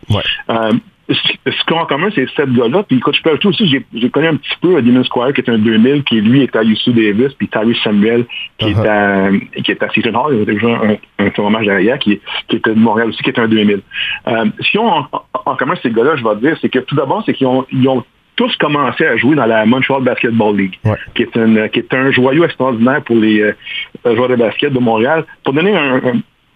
[0.50, 0.72] Euh,
[1.10, 2.84] ce qu'on a en commun, c'est sept gars-là.
[2.84, 5.50] Puis écoute, je peux ajouter aussi, j'ai connu un petit peu Demon Squire, qui est
[5.50, 8.26] un 2000, qui lui est à UC Davis, puis Tyree Samuel,
[8.58, 9.32] qui est uh-huh.
[9.56, 12.56] à qui est à Seton Hall, il a déjà un, un tournage derrière, qui, qui
[12.58, 13.82] est de Montréal aussi, qui est un 2000.
[14.28, 15.06] Euh, ce qu'ils ont
[15.46, 17.66] en, commun, ces gars-là, je vais te dire, c'est que tout d'abord, c'est qu'ils ont,
[17.72, 18.04] ils ont
[18.38, 20.80] tous commencé à jouer dans la Montreal Basketball League,
[21.16, 23.54] qui, est un, qui est un joyau extraordinaire pour les euh,
[24.16, 25.26] joueurs de basket de Montréal.
[25.44, 26.00] Pour donner un,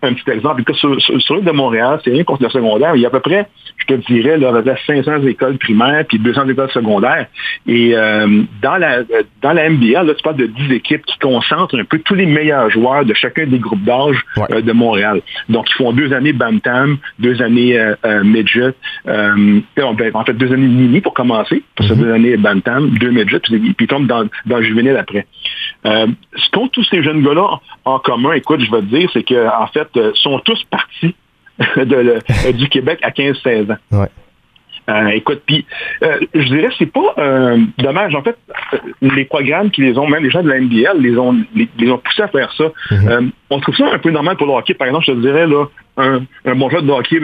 [0.03, 0.63] un petit exemple.
[0.73, 3.19] Sur, sur, l'île de Montréal, c'est rien contre le secondaire, il y a à peu
[3.19, 3.47] près,
[3.81, 7.27] je te dirais, là, à 500 écoles primaires puis 200 écoles secondaires.
[7.67, 8.99] Et euh, dans la
[9.41, 12.25] dans la MBA, là, tu parles de 10 équipes qui concentrent un peu tous les
[12.25, 14.17] meilleurs joueurs de chacun des groupes d'âge
[14.51, 15.21] euh, de Montréal.
[15.49, 18.73] Donc, ils font deux années Bantam, deux années euh, euh Midget,
[19.07, 21.97] en fait, deux années mini pour commencer, pour ces mm-hmm.
[21.97, 25.25] deux années Bantam, deux Midget, puis ils tombent dans, dans le juvénile après.
[25.83, 29.67] ce qu'ont tous ces jeunes gars-là en commun, écoute, je vais te dire, c'est qu'en
[29.67, 31.15] fait, euh, sont tous partis
[31.77, 34.07] de, du Québec à 15-16 ans.
[34.89, 35.63] Euh, écoute, puis
[36.01, 37.13] euh, je dirais c'est pas
[37.77, 38.15] dommage.
[38.15, 38.35] En fait,
[39.01, 41.99] les programmes qui les ont, même les gens de la NBL, les ont les, ont
[41.99, 42.65] poussés à faire ça.
[42.89, 43.29] Mm-hmm.
[43.51, 44.73] on trouve ça un peu normal pour le hockey.
[44.73, 45.65] Par exemple, je te dirais là,
[45.97, 47.19] un, un bon joueur de hockey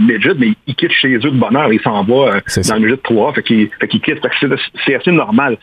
[0.00, 3.34] midget, mais il quitte chez eux de bonheur, il s'en va dans le midget 3,
[3.34, 4.26] fait qu'il quitte.
[4.86, 5.58] c'est assez normal.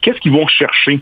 [0.00, 1.00] Qu'est-ce qu'ils vont chercher?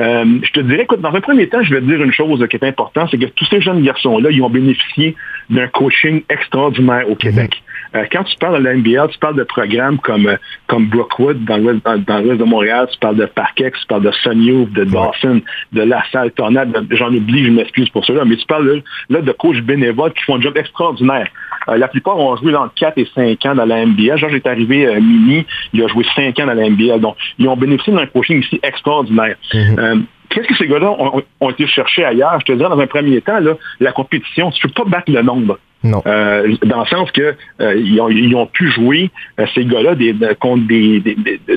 [0.00, 2.44] Euh, je te dirais, écoute, dans un premier temps, je vais te dire une chose
[2.48, 5.14] qui est importante, c'est que tous ces jeunes garçons-là, ils ont bénéficié
[5.50, 7.62] d'un coaching extraordinaire au Québec.
[7.94, 10.36] Euh, quand tu parles de la NBL, tu parles de programmes comme, euh,
[10.66, 14.66] comme Brookwood dans l'ouest dans, de Montréal, tu parles de Parkex, tu parles de Sunny
[14.66, 15.40] de Dawson,
[15.72, 19.32] de La Salle Tornade, j'en oublie, je m'excuse pour cela, mais tu parles là, de
[19.32, 21.28] coachs bénévoles qui font un job extraordinaire.
[21.68, 24.18] la plupart ont joué dans 4 et 5 ans dans la NBL.
[24.18, 27.00] Georges est arrivé mini, il a joué 5 ans dans la NBL.
[27.00, 29.36] Donc, ils ont bénéficié d'un coaching ici extraordinaire.
[29.52, 30.02] Mm-hmm.
[30.30, 30.92] Qu'est-ce que ces gars-là
[31.40, 32.38] ont, été cherchés ailleurs?
[32.40, 35.10] Je te dirais, dans un premier temps, là, la compétition, tu ne peux pas battre
[35.10, 35.58] le nombre.
[35.82, 36.02] Non.
[36.06, 40.66] Euh, dans le sens que euh, ils, ont, pu jouer euh, ces gars-là des, contre
[40.66, 41.00] des,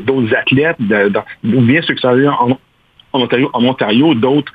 [0.01, 0.77] d'autres athlètes,
[1.43, 2.57] ou bien ceux qui sont allés en,
[3.11, 4.51] Ontario, en Ontario d'autres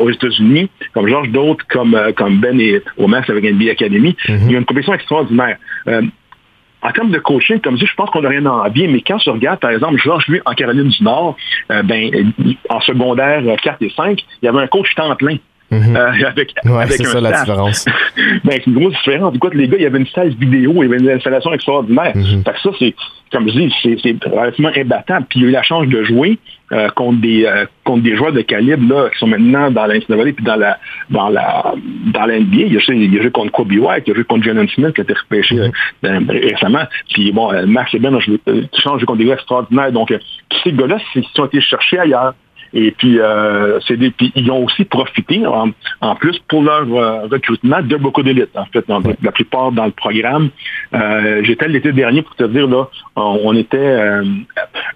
[0.00, 4.16] aux États-Unis, comme Georges, d'autres comme, comme Ben et Omas avec NBA Academy.
[4.26, 4.38] Mm-hmm.
[4.46, 8.20] Il y a une compétition extraordinaire en termes de coaching, comme je je pense qu'on
[8.20, 11.02] n'a rien à envier, mais quand tu regardes, par exemple, Georges, lui, en Caroline du
[11.02, 11.36] Nord,
[11.68, 12.32] ben,
[12.68, 15.36] en secondaire 4 et 5, il y avait un coach temps plein.
[15.70, 15.96] Mhm.
[15.96, 16.52] Euh, avec,
[16.88, 17.84] c'est ça la différence.
[18.44, 19.34] ben, c'est une grosse différence.
[19.34, 22.12] Écoute, les gars, il y avait une salle vidéo, il y avait une installation extraordinaire.
[22.14, 22.44] Mhm.
[22.44, 22.94] Fait que ça, c'est,
[23.32, 25.26] comme je dis, c'est, relativement imbattable.
[25.28, 26.38] Puis il a eu la chance de jouer
[26.72, 30.32] euh, contre des euh, contre des joueurs de calibre là, qui sont maintenant dans l'NCAA
[30.34, 30.78] puis dans la
[31.10, 31.74] dans la
[32.06, 32.66] dans l'NBA.
[32.66, 35.04] Il, il a joué contre Kobe White, il a joué contre Jalen Smith qui a
[35.04, 35.56] été repêché
[36.02, 36.30] mhm.
[36.30, 36.84] récemment.
[37.12, 38.38] Puis bon, Max et Ben ont joué,
[38.84, 39.92] contre des gars extraordinaires.
[39.92, 40.14] Donc,
[40.62, 42.34] ces gars-là, ils ont été cherchés ailleurs.
[42.76, 47.80] Et puis, euh, c'est des, ils ont aussi profité, en, plus, pour leur euh, recrutement
[47.80, 48.56] de beaucoup d'élites.
[48.56, 48.84] En fait,
[49.22, 50.50] la plupart dans le programme.
[50.92, 53.96] Euh, J'étais l'été dernier pour te dire, là, on, était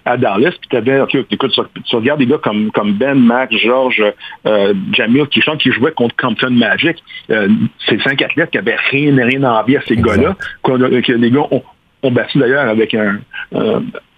[0.03, 1.01] à Dallas, puis tu avais,
[1.31, 4.03] écoute, tu, regardes des gars comme, comme Ben, Max, Georges,
[4.45, 7.01] euh, Jamil, qui chantent, qui jouaient contre Compton Magic.
[7.29, 10.35] c'est cinq athlètes qui avaient rien, rien envie à ces gars-là.
[10.63, 11.63] Que les gars ont,
[12.03, 13.19] ont battu d'ailleurs avec un,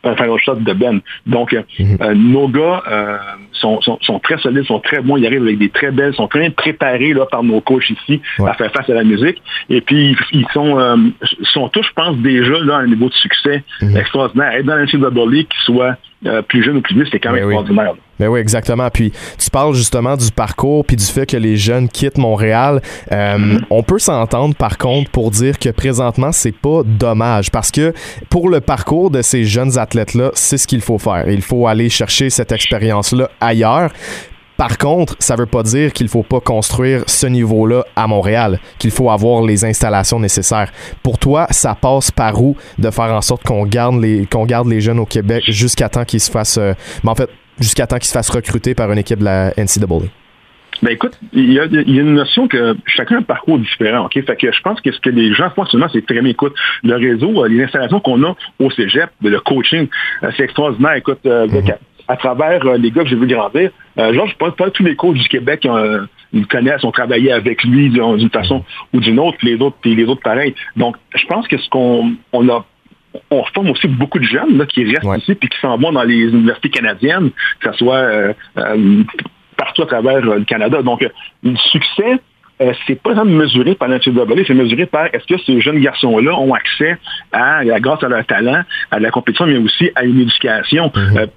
[0.04, 1.02] un final shot de Ben.
[1.26, 1.98] Donc, euh, mhm.
[2.02, 3.18] euh, nos gars euh,
[3.54, 5.18] sont, sont, très solides, sont très bons.
[5.18, 8.22] Ils arrivent avec des très belles, sont très bien préparés là, par nos coachs ici
[8.46, 9.42] à faire face à la musique.
[9.70, 11.12] Et puis, ils sont,
[11.44, 13.98] sont tous, je pense, déjà là, à un niveau de succès mhm.
[13.98, 14.52] extraordinaire.
[14.54, 15.98] Être dans l'NCAA, qui soit
[16.48, 17.94] plus jeune ou plus vieux, c'est quand même extraordinaire.
[18.22, 18.88] Ben oui, exactement.
[18.92, 22.80] Puis tu parles justement du parcours puis du fait que les jeunes quittent Montréal.
[23.12, 23.58] Euh.
[23.72, 27.96] On peut s'entendre par contre pour dire que présentement c'est pas dommage parce que
[28.30, 31.28] pour le parcours de ces jeunes athlètes là, c'est ce qu'il faut faire.
[31.30, 33.90] Il faut aller chercher cette expérience là ailleurs.
[34.56, 38.92] Par contre, ça veut pas dire qu'il faut pas construire ce niveau-là à Montréal, qu'il
[38.92, 40.72] faut avoir les installations nécessaires.
[41.02, 44.68] Pour toi, ça passe par où de faire en sorte qu'on garde les qu'on garde
[44.68, 47.32] les jeunes au Québec jusqu'à temps qu'ils se fassent euh, mais en fait,
[47.62, 50.08] jusqu'à temps qu'il se fasse recruter par une équipe de la NCAA?
[50.82, 54.14] Ben écoute, il y, a, une notion que chacun a un parcours différent, ok?
[54.26, 56.32] Fait que je pense que ce que les gens font seulement, c'est très bien.
[56.32, 59.88] Écoute, le réseau, euh, les installations qu'on a au cégep, le coaching,
[60.24, 60.94] euh, c'est extraordinaire.
[60.94, 61.76] Écoute, euh, mm-hmm.
[62.08, 65.18] à, travers les gars que j'ai vu grandir, genre, je pense pas tous les coachs
[65.18, 65.68] du Québec
[66.34, 70.06] ils connaissent, ont travaillé avec lui d'une façon ou d'une autre, les autres, puis les
[70.06, 70.56] autres pareils.
[70.78, 72.66] Donc, je pense que ce qu'on on a
[73.30, 76.04] on forme aussi beaucoup de jeunes là, qui restent ici puis qui s'en vont dans
[76.04, 79.04] les universités canadiennes, que ce soit euh, euh,
[79.58, 80.82] partout à travers euh, le Canada.
[80.82, 81.06] Donc,
[81.44, 82.20] le succès,
[82.86, 86.96] c'est pas mesuré par l'NCAA, c'est mesuré par est-ce que ces jeunes garçons-là ont accès
[87.32, 90.90] à, grâce à leur talent, à la compétition, mais aussi à une éducation.
[90.90, 91.30] Mm-hmm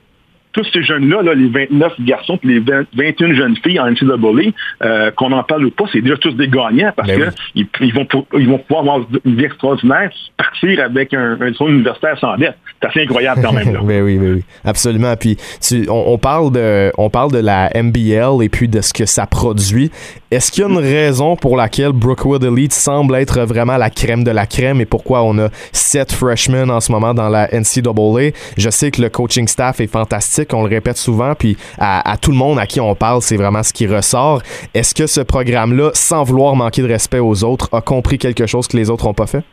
[0.55, 4.53] tous ces jeunes-là, là, les 29 garçons et les 21 jeunes filles en NCAA,
[4.83, 7.33] euh, qu'on en parle ou pas, c'est déjà tous des gagnants parce qu'ils ben
[7.81, 8.07] ils, vont
[8.39, 12.57] ils vont pouvoir avoir une vie extraordinaire, partir avec un, un universitaire sans dette.
[12.81, 13.73] C'est assez incroyable quand même.
[13.73, 13.81] Là.
[13.85, 15.15] Ben oui, oui, oui, absolument.
[15.15, 19.05] Puis tu, on, parle de, on parle de la MBL et puis de ce que
[19.05, 19.91] ça produit.
[20.31, 24.25] Est-ce qu'il y a une raison pour laquelle Brookwood Elite semble être vraiment la crème
[24.25, 28.31] de la crème et pourquoi on a sept freshmen en ce moment dans la NCAA?
[28.57, 32.30] Je sais que le coaching staff est fantastique on le répète souvent, puis à, tout
[32.30, 34.42] le monde à qui on parle, c'est vraiment ce qui ressort.
[34.74, 38.66] Est-ce que ce programme-là, sans vouloir manquer de respect aux autres, a compris quelque chose
[38.68, 39.45] que les autres n'ont pas fait?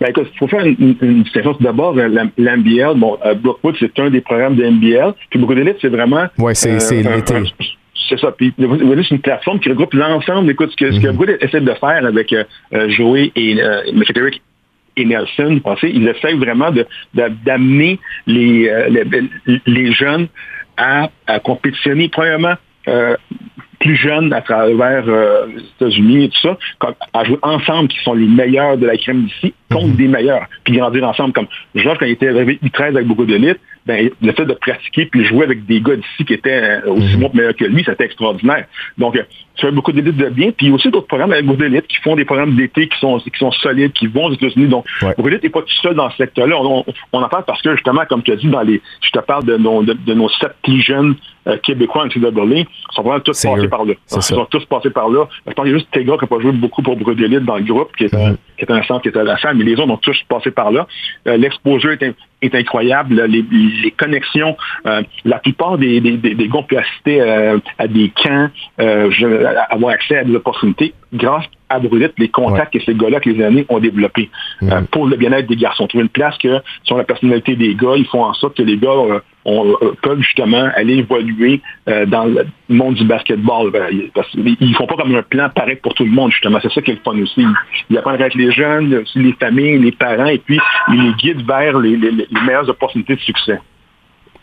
[0.00, 1.24] Ben écoute, il faut faire une, une.
[1.60, 5.12] D'abord, l'NBL, bon, euh, Brookwood, c'est un des programmes de NBL.
[5.28, 6.24] Puis beaucoup d'élite, c'est vraiment...
[6.38, 7.34] Oui, c'est euh, l'été.
[8.08, 8.32] C'est ça.
[8.32, 10.50] Puis c'est une plateforme qui regroupe l'ensemble.
[10.50, 11.44] Écoute, ce que, mm -hmm.
[11.44, 14.42] essaie de faire avec euh, euh Joey et euh, McKitterick
[15.04, 16.70] Nelson, ils essaient vraiment
[17.14, 20.28] d'amener de, les, les, les, jeunes
[20.76, 22.08] à, à compétitionner.
[22.08, 22.54] Premièrement,
[22.88, 23.16] euh,
[23.80, 26.58] plus jeunes à travers euh, les États-Unis et tout ça,
[27.14, 29.96] à jouer ensemble, qui sont les meilleurs de la crème d'ici, contre mhm.
[29.96, 31.32] des meilleurs, puis grandir ensemble.
[31.32, 35.06] Comme Georges, quand il était arrivé U13 avec beaucoup d'élite, ben, le fait de pratiquer
[35.06, 37.20] puis jouer avec des gars d'ici qui étaient euh, aussi mhm.
[37.20, 38.66] bons meilleurs que lui, c'était extraordinaire.
[38.98, 39.22] Donc, euh,
[39.60, 40.52] ça fait beaucoup d'élites de bien.
[40.52, 42.88] Puis il y a aussi d'autres programmes avec beaucoup d'élites qui font des programmes d'été
[42.88, 44.68] qui sont, qui sont solides, qui vont aux États-Unis.
[44.68, 45.14] Donc, ouais.
[45.16, 46.56] beaucoup n'est pas tout seul dans ce secteur-là.
[46.60, 49.44] On, en parle parce que, justement, comme tu as dit, dans les, je te parle
[49.44, 51.14] de nos, de, nos sept plus jeunes
[51.46, 53.94] euh, québécois en NCAA, ils sont vraiment tous passés par là.
[54.14, 55.26] Ils sont tous passés par là.
[55.46, 57.44] Je pense qu'il y a juste Tega qui n'a pas joué beaucoup pour beaucoup d'élite
[57.44, 59.56] dans le groupe, qui est, un, qui est un centre qui était à la salle,
[59.60, 60.86] mais les autres ont tous passé par là.
[61.26, 63.22] Euh, L'exposure est, est incroyable.
[63.26, 63.44] Les,
[63.82, 68.48] les connexions, euh, la plupart des, des, des, ont assister euh, à des camps,
[68.80, 69.10] euh,
[69.70, 73.42] avoir accès à des opportunités grâce à Brunette, les contacts que ces gars-là, que les
[73.44, 74.28] années, ont développés
[74.64, 75.86] euh, pour le bien-être des garçons.
[75.86, 78.76] Trouver une place que, sur la personnalité des gars, ils font en sorte que les
[78.76, 83.70] gars euh, on, euh, peuvent justement aller évoluer dans le monde du basketball.
[83.70, 86.58] Ben, parce, ils font pas comme un plan pareil pour tout le monde, justement.
[86.60, 87.44] C'est ça qui est le fun aussi.
[87.88, 90.58] Ils apprennent avec les jeunes, aussi les familles, les parents, et puis
[90.92, 93.58] ils les guident vers les, les, les meilleures opportunités de succès.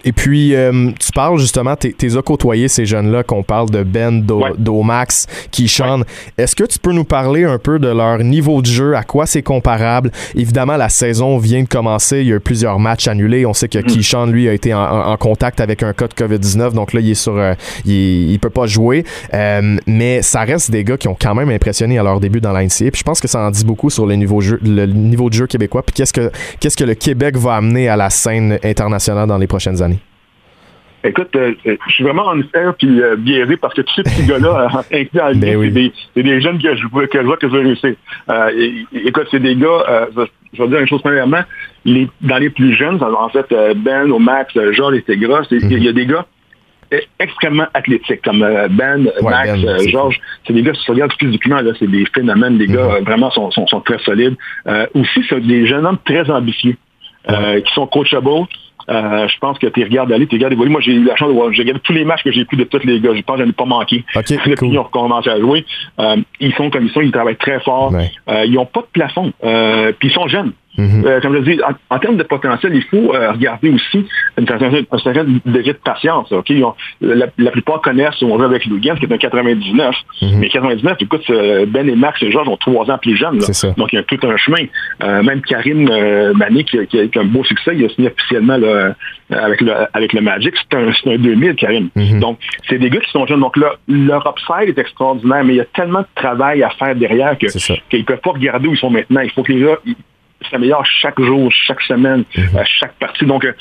[0.05, 4.23] Et puis, euh, tu parles justement, tu as côtoyé ces jeunes-là qu'on parle de Ben,
[4.57, 6.05] Domax, qui chantent.
[6.37, 9.25] Est-ce que tu peux nous parler un peu de leur niveau de jeu, à quoi
[9.25, 10.11] c'est comparable?
[10.35, 13.45] Évidemment, la saison vient de commencer, il y a eu plusieurs matchs annulés.
[13.45, 14.31] On sait que mm.
[14.31, 17.35] lui, a été en, contact avec un cas de COVID-19, donc là, il est sur,
[17.37, 17.53] euh,
[17.85, 19.03] il, peut pas jouer.
[19.33, 22.53] Euh, mais ça reste des gars qui ont quand même impressionné à leur début dans
[22.53, 22.91] l'NCA.
[22.91, 25.33] Puis je pense que ça en dit beaucoup sur le niveau, jeu, le niveau de
[25.33, 25.83] jeu québécois.
[25.83, 29.47] Puis qu'est-ce que, qu'est-ce que le Québec va amener à la scène internationale dans les
[29.47, 29.96] prochaines années?
[31.03, 34.03] Écoute, euh, euh, je suis vraiment en fer puis euh, biaisé parce que tous ces
[34.03, 37.61] petits gars-là, ben c'est des, des, jeunes que je, que je vois que je veux
[37.61, 37.93] réussir.
[38.93, 40.07] écoute, c'est des gars,
[40.53, 41.41] je vais dire une chose premièrement,
[41.85, 43.45] les, dans les plus jeunes, en fait,
[43.77, 46.25] Ben, Max, Georges et Tegra, il y a des gars
[47.19, 50.19] extrêmement athlétiques, comme Ben, Max, ben, Georges.
[50.45, 52.57] C'est des gars, si tu regardes physiquement, là, c'est des phénomènes.
[52.57, 53.03] Les gars, mm-hmm.
[53.03, 54.35] vraiment, sont, sont, sont, très solides.
[54.95, 56.75] aussi, c'est des jeunes hommes très ambitieux,
[57.27, 58.47] qui sont coachables,
[58.89, 60.71] euh, je pense que tu regardes aller, tu regardes évoluer.
[60.71, 62.55] Moi, j'ai eu la chance de voir, j'ai regardé tous les matchs que j'ai pu
[62.55, 63.13] de tous les gars.
[63.15, 64.03] Je pense que j'en ai pas manqué.
[64.15, 64.77] Okay, Depuis cool.
[65.27, 65.65] à jouer.
[65.99, 67.93] Euh, ils sont comme ils sont, ils travaillent très fort.
[67.93, 69.33] Euh, ils n'ont pas de plafond.
[69.43, 70.53] Euh, puis ils sont jeunes.
[70.77, 71.05] Mm-hmm.
[71.05, 71.59] Euh, comme je dis,
[71.89, 74.05] en, termes de potentiel, il faut euh, regarder aussi
[74.37, 76.31] une certaine degré de patience.
[76.31, 76.51] Ok,
[77.01, 79.95] la, plupart connaissent, on joue avec Lugan, qui est un 99.
[80.21, 80.37] Mm-hmm.
[80.37, 81.31] Mais 99, écoute,
[81.67, 83.39] Ben et Max et Georges ont trois ans plus jeunes.
[83.77, 84.65] Donc, il y a tout un chemin.
[85.03, 85.89] Euh, même Karim
[86.35, 88.93] Mané, qui, qui, a un beau succès, il a signé officiellement là,
[89.31, 90.53] avec, le, avec le Magic.
[90.57, 91.89] C'est un, un 2000, Karim.
[91.95, 92.19] Mm-hmm.
[92.19, 92.37] Donc,
[92.69, 93.39] c'est des gars qui sont jeunes.
[93.39, 96.95] Donc, là, leur upside est extraordinaire, mais il y a tellement de travail à faire
[96.95, 97.47] derrière que
[97.89, 99.21] qu'ils ne peuvent pas regarder où ils sont maintenant.
[99.21, 99.77] Il faut que les gars
[100.49, 102.63] s'améliore chaque jour, chaque semaine, mhm.
[102.65, 103.25] chaque partie.
[103.25, 103.53] Donc, euh,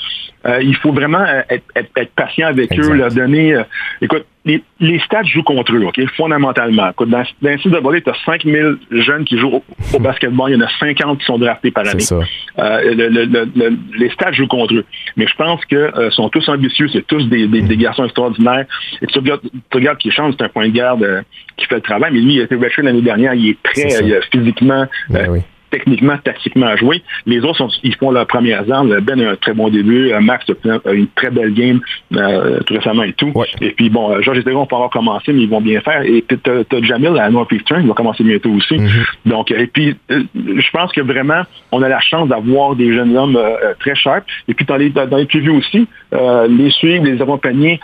[0.45, 3.55] euh, il faut vraiment être, être, patient avec eux, leur donner...
[3.55, 3.63] Euh,
[4.01, 6.91] écoute, les, les stats jouent contre eux, OK, fondamentalement.
[6.91, 9.61] Écoute, dans, dans le de tu as 5000 jeunes qui jouent
[9.93, 10.51] au, basketball.
[10.51, 12.03] Il y en a 50 qui sont draftés par année.
[12.11, 14.85] Euh, le, le, les stats jouent contre eux.
[15.17, 16.87] Mais je pense que sont tous ambitieux.
[16.93, 18.65] C'est tous des, des, des, garçons extraordinaires.
[19.01, 21.25] Et tu regardes, tu regardes qui change, c'est un point de garde
[21.57, 22.11] qui fait le travail.
[22.13, 23.33] Mais lui, il a été l'année dernière.
[23.33, 23.89] Il est prêt
[24.31, 24.85] physiquement.
[25.09, 25.41] Ben oui
[25.77, 27.03] techniquement, tactiquement à jouer.
[27.25, 28.99] Les autres, sont, ils font leur première armes.
[29.01, 30.11] Ben a un très bon début.
[30.11, 31.79] Euh, Max a une très belle game
[32.15, 33.31] euh, tout récemment et tout.
[33.61, 35.81] Et puis, bon, euh, Georges et Théron vont pas avoir commencé, mais ils vont bien
[35.81, 36.01] faire.
[36.01, 38.75] Et puis, tu as, Jamil à Northeastern, il va commencer bientôt aussi.
[38.75, 39.05] Mm-hmm.
[39.27, 43.39] Donc, et puis, je pense que vraiment, on a la chance d'avoir des jeunes hommes
[43.79, 44.25] très sharp.
[44.47, 47.79] Et puis, dans les, dans les previews aussi, les suivre, les accompagner.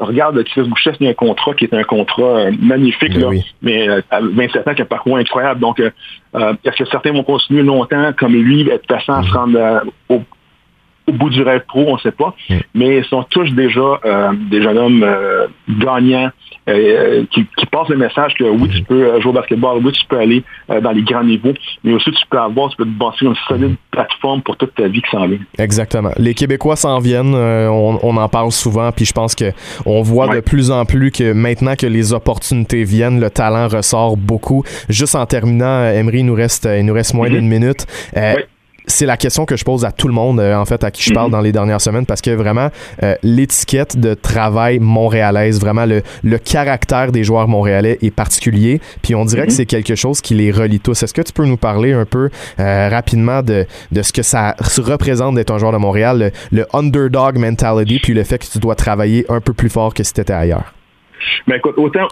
[0.00, 4.20] Regarde, Chris Boucher, c'est un contrat qui est un contrat magnifique, ben là, mais à
[4.20, 5.60] 27 ans, qui a un parcours incroyable.
[5.60, 10.18] Donc, est-ce que certains vont continuer longtemps comme lui, être patient à se rendre euh,
[11.06, 12.34] au, bout du rêve pro, on ne sait pas.
[12.48, 12.54] Mm.
[12.74, 16.30] Mais ils sont tous déjà euh, des jeunes hommes euh, gagnants
[17.32, 20.44] qui, passent le message que oui, tu peux jouer au basketball, oui, tu peux aller
[20.68, 23.74] dans les grands niveaux, mais aussi tu peux avoir, tu peux te bâtir une solide
[23.90, 25.38] plateforme pour toute ta vie qui s'en vient.
[25.58, 26.10] Exactement.
[26.16, 29.46] Les Québécois s'en viennent, on, en parle souvent, puis je pense que
[29.84, 34.16] on voit de plus en plus que maintenant que les opportunités viennent, le talent ressort
[34.16, 34.62] beaucoup.
[34.88, 37.32] Juste en terminant, Emery, il nous reste, il nous reste moins mm-hmm.
[37.32, 37.86] d'une minute
[38.90, 41.12] c'est la question que je pose à tout le monde, en fait, à qui je
[41.14, 41.32] parle Mhm.
[41.32, 42.68] dans les dernières semaines, parce que vraiment,
[43.02, 48.80] euh, l'étiquette de travail montréalaise, vraiment le, le caractère des joueurs montréalais est particulier.
[49.02, 49.56] Puis on dirait que Mhm.
[49.56, 51.02] c'est quelque chose qui les relie tous.
[51.02, 52.28] Est-ce que tu peux nous parler un peu
[52.58, 56.66] euh, rapidement de, de ce que ça représente d'être un joueur de Montréal, le, le
[56.72, 60.12] underdog mentality, puis le fait que tu dois travailler un peu plus fort que si
[60.12, 60.74] tu étais ailleurs?
[61.46, 62.08] Mais écoute, autant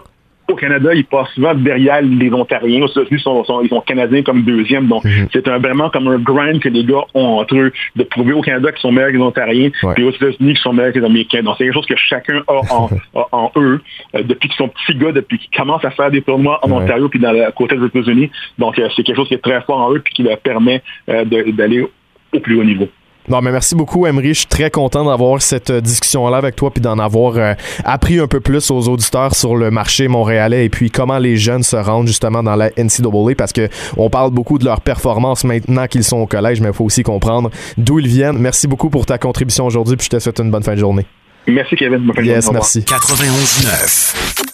[0.49, 2.81] au Canada, ils passent souvent derrière les Ontariens.
[2.83, 4.87] Aux États-Unis, ils sont, sont- ils sont Canadiens comme deuxième.
[4.87, 5.27] Donc, Mhm.
[5.31, 8.71] c'est vraiment comme un grind que les gars ont entre eux de prouver au Canada
[8.71, 9.93] qu'ils sont meilleurs que les Ontariens, Ouais.
[9.95, 11.43] puis aux États-Unis qu'ils sont meilleurs que les Américains.
[11.43, 13.81] Donc, c'est quelque chose que chacun a en, a en eux
[14.15, 16.83] euh, depuis qu'ils sont petits gars, depuis qu'ils commencent à faire des tournois en Ouais.
[16.83, 18.29] Ontario puis dans la côté des États-Unis.
[18.57, 20.81] Donc, euh, c'est quelque chose qui est très fort en eux puis qui leur permet
[21.09, 21.85] euh, d'aller
[22.33, 22.87] au plus haut niveau.
[23.29, 24.29] Non, mais merci beaucoup, Emery.
[24.29, 27.53] Je suis très content d'avoir cette euh, discussion-là avec toi puis d'en avoir euh,
[27.83, 31.63] appris un peu plus aux auditeurs sur le marché montréalais et puis comment les jeunes
[31.63, 35.85] se rendent justement dans la NCAA parce que on parle beaucoup de leur performance maintenant
[35.87, 38.39] qu'ils sont au collège, mais il faut aussi comprendre d'où ils viennent.
[38.39, 41.05] Merci beaucoup pour ta contribution aujourd'hui puis je te souhaite une bonne fin de journée.
[41.47, 41.99] Merci, Kevin.
[41.99, 42.35] Bonne fin de journée.
[42.35, 42.79] Yes, merci.
[42.81, 44.48] 91.9.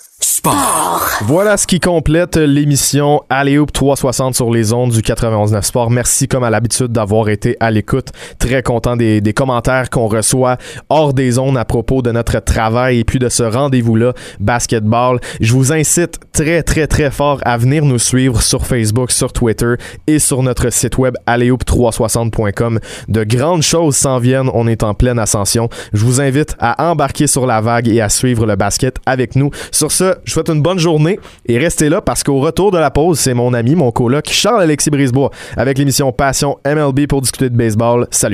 [1.22, 5.89] Voilà ce qui complète l'émission Alley-Hoop 360 sur les ondes du 91.9 Sport.
[5.89, 8.10] Merci comme à l'habitude d'avoir été à l'écoute.
[8.38, 10.58] Très content des, commentaires qu'on reçoit
[10.89, 15.20] hors des zones à propos de notre travail et puis de ce rendez-vous-là, basketball.
[15.39, 19.76] Je vous incite très, très, très fort à venir nous suivre sur Facebook, sur Twitter
[20.06, 22.80] et sur notre site web alleyhoop360.com.
[23.08, 24.50] De grandes choses s'en viennent.
[24.54, 25.70] On est en pleine ascension.
[25.93, 29.50] Je vous invite à embarquer sur la vague et à suivre le basket avec nous.
[29.72, 32.92] Sur ce, je souhaite une bonne journée et restez là parce qu'au retour de la
[32.92, 37.56] pause, c'est mon ami, mon coloc, Charles-Alexis Brisebois avec l'émission Passion MLB pour discuter de
[37.56, 38.08] baseball.
[38.12, 38.34] Salut!